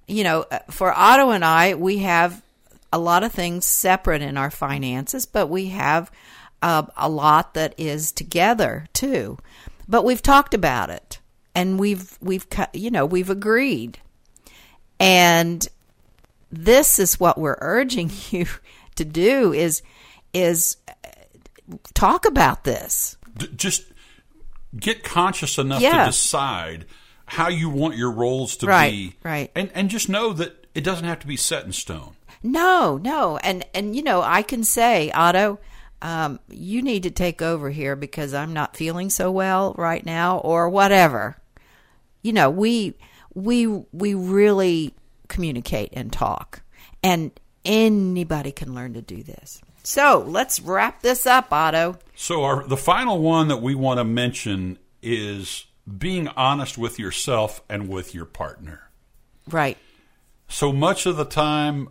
You 0.07 0.23
know, 0.23 0.47
uh, 0.53 0.61
for 0.71 0.93
Otto 0.93 1.31
and 1.31 1.45
I, 1.45 1.75
we 1.75 1.99
have 1.99 2.43
a 2.93 2.99
lot 2.99 3.25
of 3.25 3.33
things 3.33 3.67
separate 3.67 4.23
in 4.23 4.37
our 4.37 4.51
finances, 4.51 5.27
but 5.27 5.49
we 5.49 5.69
have 5.69 6.13
uh, 6.63 6.85
a 6.97 7.09
lot 7.09 7.55
that 7.55 7.75
is 7.77 8.13
together 8.13 8.87
too. 8.93 9.39
But 9.89 10.05
we've 10.05 10.23
talked 10.23 10.55
about 10.55 10.89
it, 10.91 11.19
and 11.55 11.79
we've 11.79 12.17
we've 12.23 12.47
you 12.73 12.91
know 12.91 13.05
we've 13.05 13.29
agreed, 13.31 13.99
and 15.01 15.67
this 16.51 16.99
is 16.99 17.19
what 17.19 17.39
we're 17.39 17.59
urging 17.61 18.11
you 18.31 18.47
to 18.95 19.05
do 19.05 19.53
is 19.53 19.83
is 20.33 20.77
uh, 20.89 20.93
talk 21.95 22.25
about 22.25 22.65
this. 22.65 23.17
D- 23.37 23.49
just 23.57 23.85
get 24.79 25.03
conscious 25.05 25.59
enough 25.59 25.81
Yeah. 25.83 26.05
to 26.05 26.11
decide 26.11 26.87
how 27.27 27.49
you 27.49 27.69
want 27.71 27.97
your 27.97 28.11
roles 28.11 28.57
to 28.59 28.67
Right, 28.67 28.91
be 28.91 29.17
right. 29.23 29.51
and 29.55 29.71
and 29.75 29.89
just 29.91 30.09
know 30.09 30.33
that 30.35 30.67
it 30.75 30.83
doesn't 30.83 31.05
have 31.07 31.19
to 31.21 31.27
be 31.27 31.37
set 31.37 31.65
in 31.65 31.73
stone 31.73 32.15
No, 32.43 32.99
no, 32.99 33.37
and 33.39 33.65
and 33.75 33.95
you 33.97 34.03
know 34.03 34.23
I 34.23 34.43
can 34.43 34.65
say 34.65 35.11
Otto, 35.13 35.59
um, 36.03 36.39
you 36.51 36.83
need 36.83 37.05
to 37.05 37.11
take 37.11 37.41
over 37.41 37.71
here 37.71 37.97
because 37.97 38.35
I'm 38.35 38.53
not 38.53 38.77
feeling 38.77 39.09
so 39.09 39.31
well 39.31 39.75
right 39.79 40.05
now, 40.05 40.39
or 40.39 40.69
whatever. 40.69 41.37
You 42.23 42.33
know, 42.35 42.51
we 42.51 42.95
we 43.35 43.67
we 43.67 44.13
really 44.15 44.95
communicate 45.29 45.91
and 45.95 46.13
talk, 46.13 46.63
and 47.03 47.31
anybody 47.65 48.53
can 48.53 48.75
learn 48.75 48.95
to 48.95 49.03
do 49.03 49.23
this. 49.23 49.61
So 49.85 50.25
let's 50.27 50.61
wrap 50.61 51.03
this 51.03 51.27
up, 51.27 51.53
Otto. 51.53 51.99
so 52.15 52.45
our 52.45 52.67
the 52.67 52.77
final 52.77 53.21
one 53.21 53.49
that 53.49 53.63
we 53.63 53.75
want 53.75 53.99
to 53.99 54.05
mention 54.05 54.79
is 55.03 55.67
being 55.99 56.29
honest 56.29 56.79
with 56.79 56.99
yourself 56.99 57.61
and 57.69 57.89
with 57.89 58.15
your 58.15 58.25
partner 58.25 58.89
Right. 59.51 59.77
so 60.47 60.73
much 60.73 61.07
of 61.07 61.17
the 61.17 61.25
time 61.25 61.89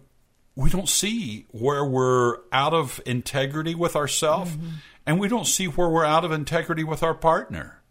we 0.56 0.70
don't 0.70 0.90
see 0.90 1.46
where 1.52 1.86
we're 1.86 2.38
out 2.52 2.74
of 2.74 3.02
integrity 3.06 3.76
with 3.76 3.96
ourselves 3.96 4.52
Mm-hmm. 4.52 4.68
and 5.06 5.20
we 5.20 5.28
don't 5.28 5.48
see 5.48 5.66
where 5.66 5.90
we're 5.90 6.06
out 6.06 6.26
of 6.26 6.32
integrity 6.32 6.84
with 6.84 7.04
our 7.04 7.14
partner 7.14 7.82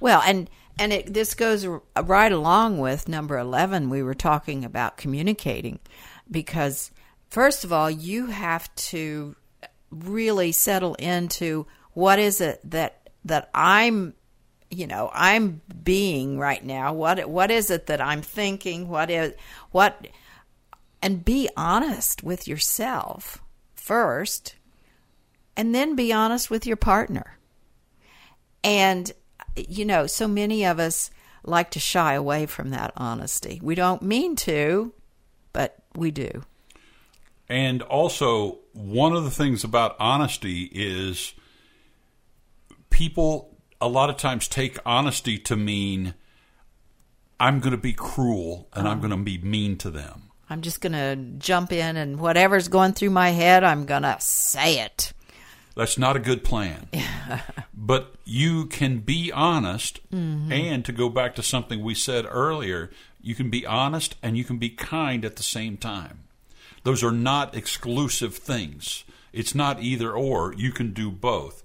Well, 0.00 0.22
and 0.24 0.48
and 0.80 0.92
it, 0.92 1.12
this 1.12 1.34
goes 1.34 1.66
right 2.00 2.30
along 2.30 2.78
with 2.78 3.08
number 3.08 3.36
eleven. 3.36 3.90
We 3.90 4.02
were 4.02 4.14
talking 4.14 4.64
about 4.64 4.96
communicating, 4.96 5.80
because 6.30 6.92
first 7.30 7.64
of 7.64 7.72
all, 7.72 7.90
you 7.90 8.26
have 8.26 8.72
to 8.92 9.34
really 9.90 10.52
settle 10.52 10.94
into 10.94 11.66
what 11.94 12.20
is 12.20 12.40
it 12.40 12.60
that 12.70 13.10
that 13.24 13.50
I'm, 13.52 14.14
you 14.70 14.86
know, 14.86 15.10
I'm 15.12 15.62
being 15.82 16.38
right 16.38 16.64
now. 16.64 16.92
What 16.92 17.28
what 17.28 17.50
is 17.50 17.70
it 17.70 17.86
that 17.86 18.00
I'm 18.00 18.22
thinking? 18.22 18.88
What 18.88 19.10
is 19.10 19.34
what, 19.72 20.06
and 21.02 21.24
be 21.24 21.48
honest 21.56 22.22
with 22.22 22.48
yourself 22.48 23.42
first, 23.74 24.56
and 25.56 25.74
then 25.74 25.96
be 25.96 26.12
honest 26.12 26.50
with 26.50 26.66
your 26.66 26.76
partner. 26.76 27.38
And, 28.62 29.10
you 29.56 29.84
know, 29.84 30.06
so 30.06 30.28
many 30.28 30.64
of 30.64 30.78
us 30.78 31.10
like 31.44 31.70
to 31.70 31.80
shy 31.80 32.14
away 32.14 32.46
from 32.46 32.70
that 32.70 32.92
honesty. 32.96 33.60
We 33.62 33.74
don't 33.74 34.02
mean 34.02 34.36
to, 34.36 34.92
but 35.52 35.76
we 35.94 36.10
do. 36.10 36.42
And 37.48 37.80
also, 37.82 38.58
one 38.72 39.14
of 39.14 39.24
the 39.24 39.30
things 39.30 39.64
about 39.64 39.96
honesty 39.98 40.64
is 40.64 41.32
people 42.90 43.56
a 43.80 43.88
lot 43.88 44.10
of 44.10 44.16
times 44.16 44.48
take 44.48 44.78
honesty 44.84 45.38
to 45.38 45.56
mean 45.56 46.14
I'm 47.40 47.60
going 47.60 47.70
to 47.70 47.76
be 47.76 47.92
cruel 47.92 48.68
and 48.72 48.86
I'm 48.86 48.98
uh-huh. 48.98 49.08
going 49.08 49.18
to 49.18 49.24
be 49.24 49.38
mean 49.38 49.76
to 49.78 49.90
them. 49.90 50.27
I'm 50.50 50.62
just 50.62 50.80
going 50.80 50.92
to 50.92 51.16
jump 51.38 51.72
in 51.72 51.96
and 51.96 52.18
whatever's 52.18 52.68
going 52.68 52.92
through 52.92 53.10
my 53.10 53.30
head, 53.30 53.64
I'm 53.64 53.84
going 53.84 54.02
to 54.02 54.16
say 54.20 54.80
it. 54.80 55.12
That's 55.76 55.98
not 55.98 56.16
a 56.16 56.20
good 56.20 56.42
plan. 56.42 56.88
but 57.74 58.14
you 58.24 58.66
can 58.66 58.98
be 58.98 59.30
honest, 59.30 60.00
mm-hmm. 60.10 60.50
and 60.50 60.84
to 60.84 60.92
go 60.92 61.08
back 61.08 61.36
to 61.36 61.42
something 61.42 61.82
we 61.82 61.94
said 61.94 62.26
earlier, 62.28 62.90
you 63.20 63.34
can 63.34 63.50
be 63.50 63.64
honest 63.64 64.16
and 64.22 64.36
you 64.36 64.44
can 64.44 64.58
be 64.58 64.70
kind 64.70 65.24
at 65.24 65.36
the 65.36 65.42
same 65.42 65.76
time. 65.76 66.24
Those 66.82 67.04
are 67.04 67.12
not 67.12 67.54
exclusive 67.54 68.34
things. 68.34 69.04
It's 69.32 69.54
not 69.54 69.82
either 69.82 70.12
or. 70.12 70.54
You 70.54 70.72
can 70.72 70.92
do 70.92 71.10
both. 71.10 71.62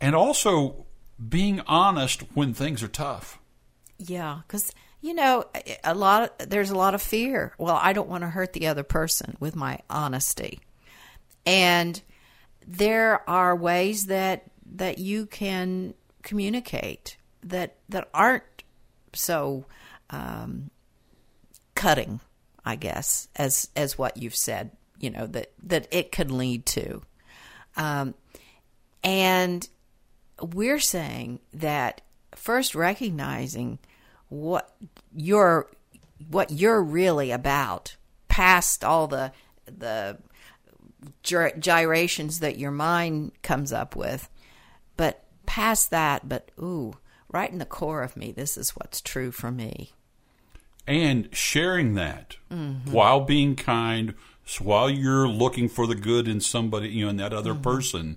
And 0.00 0.14
also 0.14 0.86
being 1.28 1.60
honest 1.66 2.22
when 2.34 2.52
things 2.52 2.82
are 2.82 2.88
tough. 2.88 3.38
Yeah, 3.98 4.40
because 4.46 4.72
you 5.00 5.14
know, 5.14 5.44
a 5.84 5.94
lot 5.94 6.38
there's 6.38 6.70
a 6.70 6.76
lot 6.76 6.94
of 6.94 7.02
fear. 7.02 7.52
Well, 7.58 7.78
I 7.80 7.92
don't 7.92 8.08
want 8.08 8.22
to 8.22 8.28
hurt 8.28 8.52
the 8.52 8.66
other 8.66 8.82
person 8.82 9.36
with 9.40 9.54
my 9.54 9.78
honesty, 9.88 10.60
And 11.46 12.00
there 12.66 13.28
are 13.28 13.56
ways 13.56 14.06
that 14.06 14.50
that 14.74 14.98
you 14.98 15.26
can 15.26 15.94
communicate 16.22 17.16
that 17.42 17.76
that 17.88 18.08
aren't 18.12 18.64
so 19.14 19.64
um, 20.10 20.70
cutting, 21.74 22.20
I 22.64 22.76
guess, 22.76 23.28
as 23.36 23.68
as 23.76 23.96
what 23.96 24.16
you've 24.16 24.36
said. 24.36 24.72
You 24.98 25.10
know 25.10 25.26
that 25.28 25.52
that 25.62 25.86
it 25.92 26.10
could 26.10 26.30
lead 26.30 26.66
to, 26.66 27.02
um, 27.76 28.14
and 29.04 29.66
we're 30.42 30.80
saying 30.80 31.38
that 31.54 32.00
first 32.34 32.74
recognizing 32.74 33.78
what 34.28 34.74
you're 35.14 35.68
what 36.28 36.50
you're 36.50 36.82
really 36.82 37.30
about 37.30 37.96
past 38.28 38.84
all 38.84 39.06
the 39.06 39.32
the 39.66 40.18
gyrations 41.22 42.40
that 42.40 42.58
your 42.58 42.70
mind 42.70 43.32
comes 43.42 43.72
up 43.72 43.94
with 43.94 44.28
but 44.96 45.24
past 45.46 45.90
that 45.90 46.28
but 46.28 46.50
ooh 46.60 46.94
right 47.30 47.50
in 47.50 47.58
the 47.58 47.64
core 47.64 48.02
of 48.02 48.16
me 48.16 48.32
this 48.32 48.56
is 48.56 48.70
what's 48.70 49.00
true 49.00 49.30
for 49.30 49.50
me 49.50 49.92
and 50.86 51.28
sharing 51.32 51.94
that 51.94 52.36
mm-hmm. 52.50 52.90
while 52.90 53.20
being 53.20 53.54
kind 53.54 54.14
while 54.60 54.88
you're 54.88 55.28
looking 55.28 55.68
for 55.68 55.86
the 55.86 55.94
good 55.94 56.26
in 56.26 56.40
somebody 56.40 56.88
you 56.88 57.04
know 57.04 57.10
in 57.10 57.16
that 57.16 57.32
other 57.32 57.52
mm-hmm. 57.52 57.62
person 57.62 58.16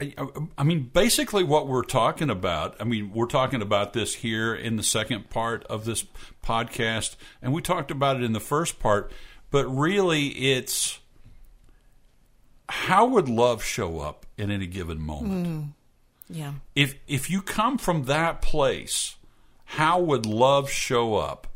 I 0.00 0.64
mean, 0.64 0.90
basically, 0.92 1.44
what 1.44 1.68
we're 1.68 1.84
talking 1.84 2.28
about. 2.28 2.76
I 2.80 2.84
mean, 2.84 3.12
we're 3.12 3.26
talking 3.26 3.62
about 3.62 3.92
this 3.92 4.14
here 4.14 4.54
in 4.54 4.76
the 4.76 4.82
second 4.82 5.30
part 5.30 5.64
of 5.64 5.84
this 5.84 6.04
podcast, 6.42 7.14
and 7.40 7.52
we 7.52 7.62
talked 7.62 7.90
about 7.90 8.16
it 8.16 8.24
in 8.24 8.32
the 8.32 8.40
first 8.40 8.80
part. 8.80 9.12
But 9.50 9.66
really, 9.66 10.28
it's 10.28 10.98
how 12.68 13.06
would 13.06 13.28
love 13.28 13.62
show 13.62 14.00
up 14.00 14.26
in 14.36 14.50
any 14.50 14.66
given 14.66 15.00
moment? 15.00 15.46
Mm, 15.46 15.68
yeah. 16.28 16.52
If 16.74 16.96
if 17.06 17.30
you 17.30 17.40
come 17.40 17.78
from 17.78 18.04
that 18.04 18.42
place, 18.42 19.14
how 19.64 20.00
would 20.00 20.26
love 20.26 20.70
show 20.70 21.14
up? 21.14 21.46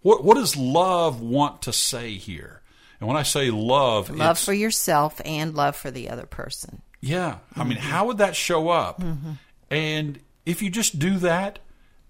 What 0.00 0.24
what 0.24 0.36
does 0.36 0.56
love 0.56 1.20
want 1.20 1.62
to 1.62 1.72
say 1.72 2.14
here? 2.14 2.62
And 3.00 3.08
when 3.08 3.18
I 3.18 3.22
say 3.22 3.50
love, 3.50 4.08
love 4.08 4.38
for 4.38 4.54
yourself 4.54 5.20
and 5.24 5.54
love 5.54 5.76
for 5.76 5.90
the 5.90 6.08
other 6.08 6.24
person. 6.24 6.80
Yeah. 7.06 7.38
I 7.54 7.64
mean, 7.64 7.78
how 7.78 8.06
would 8.06 8.18
that 8.18 8.34
show 8.34 8.68
up? 8.68 9.00
Mm-hmm. 9.00 9.32
And 9.70 10.20
if 10.44 10.60
you 10.60 10.70
just 10.70 10.98
do 10.98 11.18
that, 11.18 11.60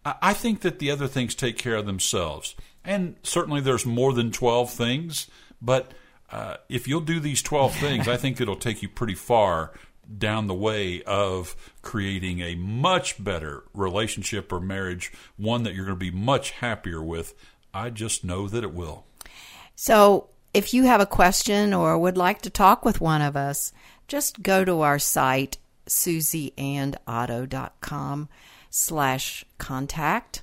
I 0.04 0.32
think 0.32 0.60
that 0.60 0.78
the 0.78 0.90
other 0.90 1.06
things 1.06 1.34
take 1.34 1.58
care 1.58 1.74
of 1.74 1.86
themselves. 1.86 2.54
And 2.84 3.16
certainly 3.22 3.60
there's 3.60 3.84
more 3.84 4.12
than 4.12 4.30
12 4.30 4.70
things, 4.70 5.28
but 5.60 5.92
uh, 6.30 6.56
if 6.68 6.86
you'll 6.86 7.00
do 7.00 7.20
these 7.20 7.42
12 7.42 7.74
things, 7.76 8.08
I 8.08 8.16
think 8.16 8.40
it'll 8.40 8.56
take 8.56 8.82
you 8.82 8.88
pretty 8.88 9.14
far 9.14 9.72
down 10.18 10.46
the 10.46 10.54
way 10.54 11.02
of 11.02 11.56
creating 11.82 12.40
a 12.40 12.54
much 12.54 13.22
better 13.22 13.64
relationship 13.74 14.52
or 14.52 14.60
marriage, 14.60 15.12
one 15.36 15.64
that 15.64 15.74
you're 15.74 15.84
going 15.84 15.98
to 15.98 16.12
be 16.12 16.12
much 16.12 16.52
happier 16.52 17.02
with. 17.02 17.34
I 17.74 17.90
just 17.90 18.24
know 18.24 18.48
that 18.48 18.62
it 18.62 18.72
will. 18.72 19.04
So, 19.74 20.28
if 20.54 20.72
you 20.72 20.84
have 20.84 21.02
a 21.02 21.06
question 21.06 21.74
or 21.74 21.98
would 21.98 22.16
like 22.16 22.40
to 22.42 22.50
talk 22.50 22.84
with 22.84 22.98
one 23.00 23.20
of 23.20 23.36
us, 23.36 23.72
just 24.08 24.42
go 24.42 24.64
to 24.64 24.80
our 24.82 24.98
site, 24.98 25.58
susieandotto.com 25.86 28.28
slash 28.70 29.44
contact 29.58 30.42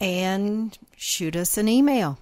and 0.00 0.78
shoot 0.96 1.36
us 1.36 1.56
an 1.56 1.68
email. 1.68 2.18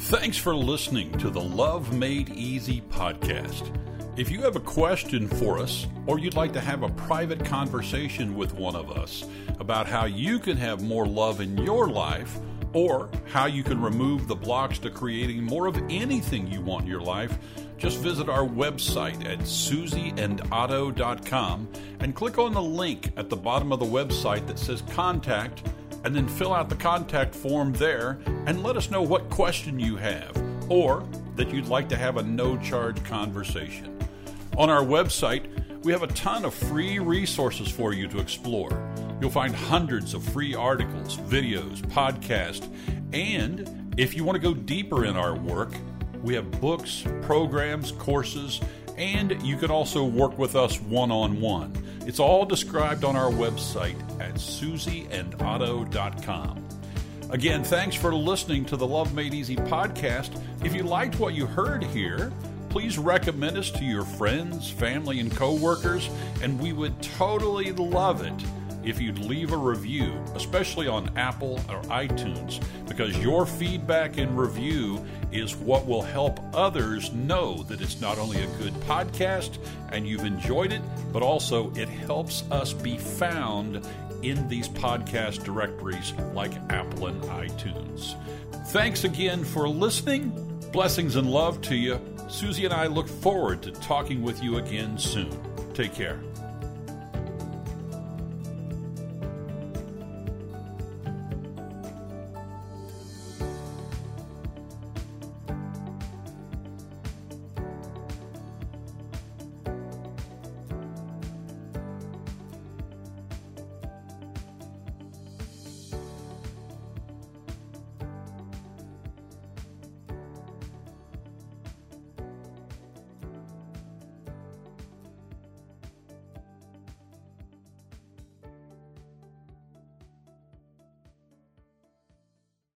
Thanks 0.00 0.36
for 0.36 0.54
listening 0.54 1.12
to 1.18 1.30
the 1.30 1.40
Love 1.40 1.94
Made 1.94 2.30
Easy 2.30 2.82
podcast. 2.90 3.76
If 4.18 4.30
you 4.30 4.42
have 4.42 4.56
a 4.56 4.60
question 4.60 5.28
for 5.28 5.58
us, 5.58 5.86
or 6.06 6.18
you'd 6.18 6.34
like 6.34 6.52
to 6.54 6.60
have 6.60 6.82
a 6.82 6.88
private 6.90 7.44
conversation 7.44 8.34
with 8.34 8.54
one 8.54 8.74
of 8.74 8.90
us 8.90 9.24
about 9.60 9.86
how 9.86 10.06
you 10.06 10.38
can 10.38 10.56
have 10.56 10.82
more 10.82 11.06
love 11.06 11.40
in 11.40 11.56
your 11.58 11.88
life, 11.88 12.38
or 12.72 13.08
how 13.26 13.46
you 13.46 13.62
can 13.62 13.80
remove 13.80 14.26
the 14.26 14.34
blocks 14.34 14.78
to 14.80 14.90
creating 14.90 15.42
more 15.42 15.66
of 15.66 15.76
anything 15.88 16.46
you 16.46 16.60
want 16.60 16.84
in 16.84 16.90
your 16.90 17.00
life, 17.00 17.38
just 17.80 17.98
visit 17.98 18.28
our 18.28 18.46
website 18.46 19.26
at 19.26 19.40
susieandotto.com 19.40 21.68
and 22.00 22.14
click 22.14 22.38
on 22.38 22.52
the 22.52 22.62
link 22.62 23.10
at 23.16 23.30
the 23.30 23.36
bottom 23.36 23.72
of 23.72 23.80
the 23.80 23.86
website 23.86 24.46
that 24.46 24.58
says 24.58 24.82
contact 24.90 25.66
and 26.04 26.14
then 26.14 26.28
fill 26.28 26.52
out 26.52 26.68
the 26.68 26.76
contact 26.76 27.34
form 27.34 27.72
there 27.72 28.18
and 28.44 28.62
let 28.62 28.76
us 28.76 28.90
know 28.90 29.00
what 29.00 29.30
question 29.30 29.80
you 29.80 29.96
have 29.96 30.36
or 30.68 31.08
that 31.36 31.50
you'd 31.50 31.68
like 31.68 31.88
to 31.88 31.96
have 31.96 32.18
a 32.18 32.22
no 32.22 32.58
charge 32.58 33.02
conversation. 33.04 33.98
On 34.58 34.68
our 34.68 34.82
website, 34.82 35.46
we 35.82 35.92
have 35.92 36.02
a 36.02 36.08
ton 36.08 36.44
of 36.44 36.52
free 36.52 36.98
resources 36.98 37.70
for 37.70 37.94
you 37.94 38.06
to 38.08 38.18
explore. 38.18 38.92
You'll 39.22 39.30
find 39.30 39.56
hundreds 39.56 40.12
of 40.12 40.22
free 40.22 40.54
articles, 40.54 41.16
videos, 41.16 41.80
podcasts, 41.80 42.68
and 43.14 43.94
if 43.96 44.14
you 44.14 44.22
want 44.22 44.36
to 44.36 44.42
go 44.42 44.52
deeper 44.52 45.06
in 45.06 45.16
our 45.16 45.34
work, 45.34 45.72
we 46.22 46.34
have 46.34 46.50
books, 46.60 47.04
programs, 47.22 47.92
courses, 47.92 48.60
and 48.96 49.40
you 49.42 49.56
can 49.56 49.70
also 49.70 50.04
work 50.04 50.36
with 50.38 50.56
us 50.56 50.78
one 50.80 51.10
on 51.10 51.40
one. 51.40 51.72
It's 52.06 52.20
all 52.20 52.44
described 52.44 53.04
on 53.04 53.16
our 53.16 53.30
website 53.30 53.96
at 54.20 54.34
susieandotto.com. 54.34 56.68
Again, 57.30 57.64
thanks 57.64 57.96
for 57.96 58.14
listening 58.14 58.66
to 58.66 58.76
the 58.76 58.86
Love 58.86 59.14
Made 59.14 59.32
Easy 59.34 59.56
podcast. 59.56 60.40
If 60.64 60.74
you 60.74 60.82
liked 60.82 61.20
what 61.20 61.34
you 61.34 61.46
heard 61.46 61.84
here, 61.84 62.32
please 62.68 62.98
recommend 62.98 63.56
us 63.56 63.70
to 63.70 63.84
your 63.84 64.04
friends, 64.04 64.68
family, 64.70 65.20
and 65.20 65.34
coworkers, 65.34 66.10
and 66.42 66.60
we 66.60 66.72
would 66.72 67.00
totally 67.02 67.70
love 67.72 68.22
it 68.22 68.34
if 68.84 69.00
you'd 69.00 69.18
leave 69.18 69.52
a 69.52 69.56
review, 69.56 70.12
especially 70.34 70.88
on 70.88 71.16
Apple 71.16 71.60
or 71.68 71.80
iTunes, 71.82 72.62
because 72.88 73.16
your 73.18 73.46
feedback 73.46 74.18
and 74.18 74.38
review 74.38 75.04
is 75.32 75.56
what 75.56 75.86
will 75.86 76.02
help 76.02 76.40
others 76.54 77.12
know 77.12 77.62
that 77.64 77.80
it's 77.80 78.00
not 78.00 78.18
only 78.18 78.42
a 78.42 78.46
good 78.58 78.74
podcast 78.80 79.58
and 79.90 80.06
you've 80.06 80.24
enjoyed 80.24 80.72
it, 80.72 80.82
but 81.12 81.22
also 81.22 81.72
it 81.74 81.88
helps 81.88 82.42
us 82.50 82.72
be 82.72 82.96
found 82.96 83.86
in 84.22 84.48
these 84.48 84.68
podcast 84.68 85.44
directories 85.44 86.12
like 86.34 86.52
Apple 86.70 87.06
and 87.06 87.22
iTunes. 87.24 88.16
Thanks 88.68 89.04
again 89.04 89.44
for 89.44 89.68
listening. 89.68 90.30
Blessings 90.72 91.16
and 91.16 91.30
love 91.30 91.60
to 91.62 91.74
you. 91.74 92.00
Susie 92.28 92.64
and 92.64 92.74
I 92.74 92.86
look 92.86 93.08
forward 93.08 93.62
to 93.62 93.72
talking 93.72 94.22
with 94.22 94.42
you 94.42 94.58
again 94.58 94.98
soon. 94.98 95.36
Take 95.74 95.94
care. 95.94 96.20